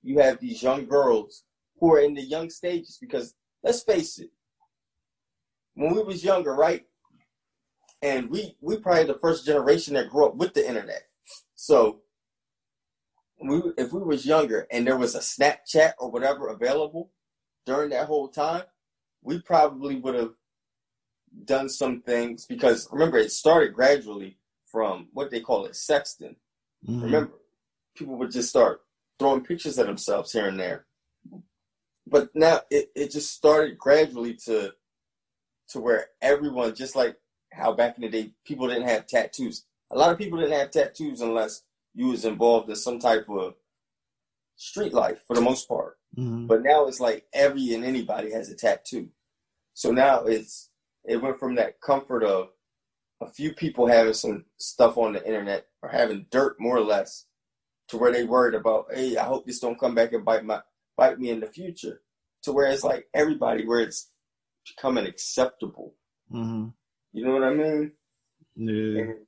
[0.05, 1.43] You have these young girls
[1.81, 3.35] who are in the young stages because
[3.65, 4.31] let's face it,
[5.75, 6.87] when we was younger, right?
[8.03, 11.09] And we we probably the first generation that grew up with the internet.
[11.57, 12.04] So
[13.49, 17.11] we if we was younger and there was a Snapchat or whatever available
[17.67, 18.65] during that whole time,
[19.23, 20.35] we probably would have
[21.45, 26.37] done some things because remember it started gradually from what they call it sexting.
[26.87, 27.03] Mhm.
[27.03, 27.33] Remember,
[27.95, 28.83] people would just start
[29.19, 30.87] throwing pictures of themselves here and there.
[32.07, 34.75] But now it, it just started gradually to
[35.69, 37.17] to where everyone, just like
[37.53, 39.65] how back in the day people didn't have tattoos.
[39.91, 41.63] A lot of people didn't have tattoos unless
[41.95, 43.55] you was involved in some type of
[44.57, 45.99] street life for the most part.
[46.17, 46.47] Mhm.
[46.47, 49.11] But now it's like every and anybody has a tattoo.
[49.73, 50.71] So now it's
[51.05, 52.51] it went from that comfort of
[53.21, 57.27] a few people having some stuff on the internet or having dirt more or less
[57.89, 60.63] to where they worried about, hey, I hope this don't come back and bite my
[60.97, 62.03] bite me in the future.
[62.43, 64.11] To where it's like everybody where it's
[64.67, 65.95] becoming acceptable.
[66.31, 66.75] Mhm.
[67.13, 67.93] You know what I mean?
[68.57, 69.01] Yeah.
[69.03, 69.27] And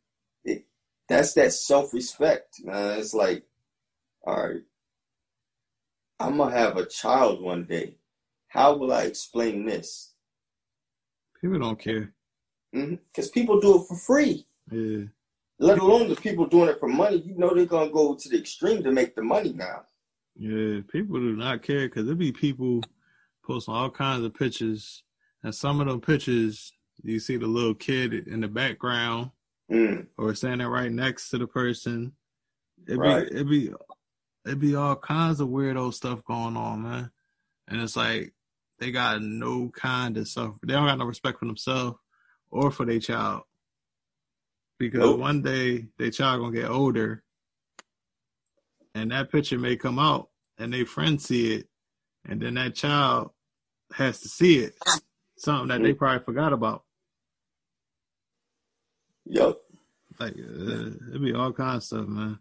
[1.08, 2.98] that's that self respect, man.
[2.98, 3.44] It's like,
[4.26, 4.62] all right,
[6.18, 7.98] I'm gonna have a child one day.
[8.48, 10.14] How will I explain this?
[11.40, 12.12] People don't care.
[12.72, 13.32] Because mm-hmm.
[13.32, 14.46] people do it for free.
[14.70, 15.04] Yeah.
[15.58, 17.18] Let alone the people doing it for money.
[17.18, 19.82] You know they're gonna go to the extreme to make the money now.
[20.34, 22.82] Yeah, people do not care because there'll be people
[23.44, 25.02] posting all kinds of pictures,
[25.42, 26.72] and some of them pictures
[27.02, 29.30] you see the little kid in the background
[29.70, 30.06] mm.
[30.16, 32.12] or standing right next to the person.
[32.86, 33.30] It right.
[33.30, 33.72] be it be
[34.44, 37.10] it be all kinds of weirdo stuff going on, man.
[37.68, 38.32] And it's like
[38.78, 40.54] they got no kind of stuff.
[40.62, 41.98] They don't got no respect for themselves
[42.50, 43.42] or for their child.
[44.78, 45.20] Because nope.
[45.20, 47.22] one day their child gonna get older
[48.94, 50.28] and that picture may come out
[50.58, 51.68] and their friends see it
[52.28, 53.30] and then that child
[53.92, 54.74] has to see it.
[55.38, 55.98] Something that they mm.
[55.98, 56.85] probably forgot about.
[59.26, 59.56] Yep.
[60.18, 62.38] Like uh, it'd be all kinds of stuff, man.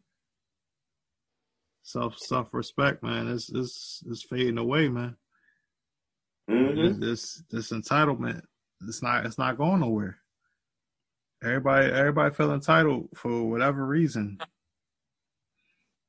[1.84, 3.28] Self self respect, man.
[3.28, 5.18] It's it's it's fading away, man.
[6.50, 7.00] Mm-hmm.
[7.02, 8.42] This this entitlement,
[8.88, 10.18] it's not it's not going nowhere.
[11.44, 14.40] Everybody everybody feel entitled for whatever reason.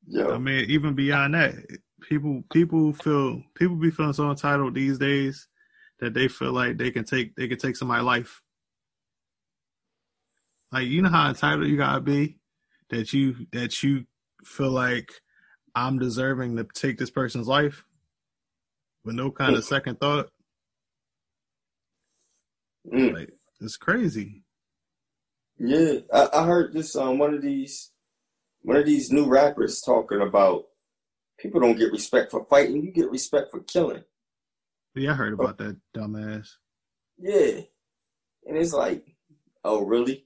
[0.06, 0.28] Yeah.
[0.28, 1.54] I mean, even beyond that,
[2.00, 5.48] people people feel people be feeling so entitled these days
[6.00, 8.42] that they feel like they can take they can take somebody's life.
[10.72, 12.38] Like you know how entitled you gotta be
[12.90, 14.04] that you that you
[14.44, 15.10] feel like
[15.74, 17.84] I'm deserving to take this person's life
[19.04, 20.30] with no kind of second thought.
[22.92, 23.14] Mm.
[23.14, 23.30] Like
[23.60, 24.42] it's crazy.
[25.58, 27.90] Yeah, I, I heard this on um, one of these
[28.62, 30.64] one of these new rappers talking about
[31.38, 34.02] people don't get respect for fighting, you get respect for killing.
[34.94, 36.48] Yeah, I heard about that dumbass.
[37.18, 37.60] Yeah.
[38.46, 39.04] And it's like,
[39.64, 40.25] oh really?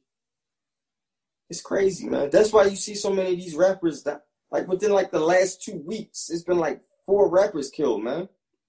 [1.50, 2.30] It's crazy, man.
[2.30, 4.22] That's why you see so many of these rappers that
[4.52, 8.28] like within like the last two weeks, it's been like four rappers killed, man.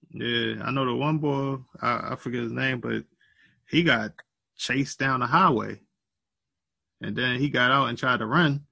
[0.09, 3.05] Yeah, I know the one boy, I, I forget his name, but
[3.69, 4.13] he got
[4.57, 5.79] chased down the highway.
[7.01, 8.65] And then he got out and tried to run.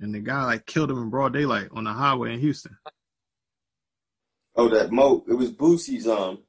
[0.00, 2.76] And the guy like killed him in broad daylight on the highway in Houston.
[4.56, 6.40] Oh, that Mo it was Boosie's um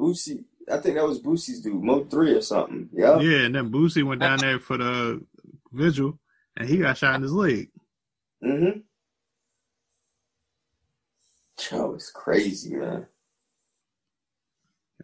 [0.00, 2.88] Boosie I think that was Boosie's dude, Mo three or something.
[2.92, 3.18] Yeah.
[3.18, 5.24] Yeah, and then Boosie went down there for the
[5.72, 6.18] vigil
[6.58, 7.70] and he got shot in his leg.
[8.44, 8.80] Mm-hmm.
[11.58, 13.06] Joe, it's crazy, man.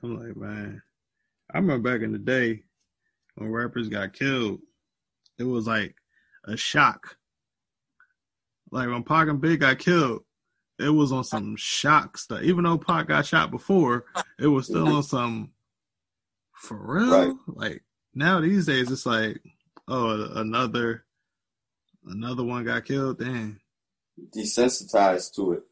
[0.02, 0.82] I'm like, man.
[1.52, 2.64] I remember back in the day
[3.36, 4.60] when rappers got killed,
[5.38, 5.94] it was like
[6.44, 7.16] a shock.
[8.70, 10.24] Like when Pac and Big got killed,
[10.80, 12.42] it was on some shock stuff.
[12.42, 14.06] Even though Pac got shot before,
[14.38, 15.52] it was still on some
[16.52, 17.10] for real.
[17.10, 17.36] Right.
[17.46, 19.40] Like now these days, it's like,
[19.86, 21.04] oh, another
[22.06, 23.18] Another one got killed.
[23.18, 23.58] Dang.
[24.34, 25.62] Desensitized to it.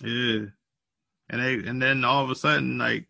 [0.00, 0.46] Yeah,
[1.30, 3.06] and they and then all of a sudden, like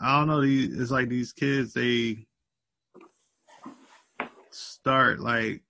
[0.00, 2.26] I don't know, these it's like these kids they
[4.50, 5.62] start like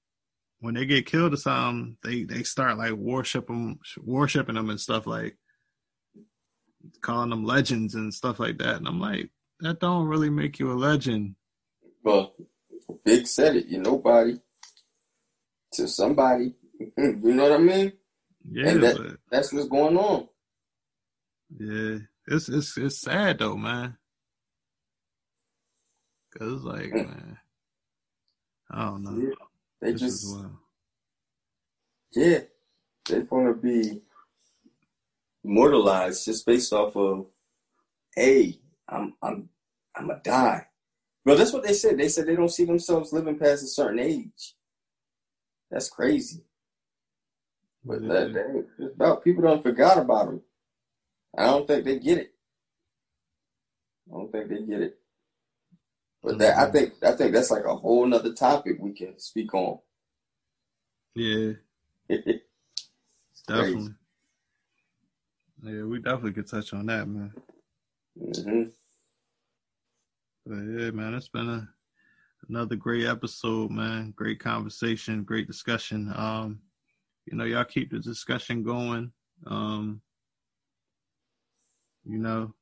[0.61, 5.07] when they get killed or something, they they start like worshiping worshiping them and stuff
[5.07, 5.37] like
[7.01, 8.77] calling them legends and stuff like that.
[8.77, 9.31] And I'm like,
[9.61, 11.35] that don't really make you a legend.
[12.05, 12.35] Well,
[13.05, 13.67] Big said it.
[13.67, 14.39] You nobody
[15.73, 16.55] to somebody.
[16.79, 17.93] you know what I mean?
[18.51, 20.29] Yeah, that, but, that's what's going on.
[21.59, 23.97] Yeah, it's it's it's sad though, man.
[26.39, 27.07] Cause like, mm.
[27.07, 27.39] man,
[28.71, 29.29] I don't know.
[29.29, 29.35] Yeah,
[29.81, 30.37] they this just,
[32.13, 32.41] yeah,
[33.09, 34.03] they're gonna be
[35.43, 37.27] immortalized just based off of,
[38.15, 38.59] hey,
[38.89, 39.49] I'm I'm
[39.97, 40.67] I'm a die.
[41.25, 41.99] Well, that's what they said.
[41.99, 44.55] They said they don't see themselves living past a certain age.
[45.71, 46.43] That's crazy.
[47.85, 50.43] But that, that about people don't forgot about them.
[51.37, 52.35] I don't think they get it.
[54.09, 54.99] I don't think they get it.
[56.23, 56.73] But that I mm-hmm.
[56.73, 59.79] think I think that's like a whole nother topic we can speak on.
[61.15, 61.53] Yeah.
[63.47, 63.95] definitely.
[65.63, 67.33] Yeah, we definitely could touch on that, man.
[68.21, 68.63] Mm-hmm.
[70.47, 71.69] But yeah, man, it's been a
[72.49, 74.13] another great episode, man.
[74.17, 76.13] Great conversation, great discussion.
[76.15, 76.61] Um,
[77.27, 79.13] you know, y'all keep the discussion going.
[79.47, 80.01] Um,
[82.05, 82.55] you know,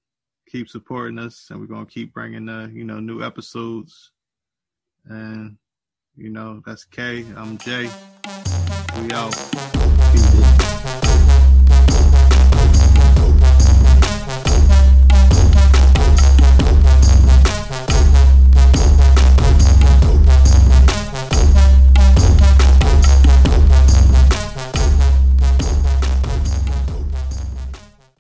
[0.49, 4.13] keep supporting us, and we're gonna keep bringing uh, you know, new episodes.
[5.07, 5.57] And
[6.17, 7.25] you know, that's K.
[7.37, 7.89] I'm Jay.
[9.01, 10.66] We out.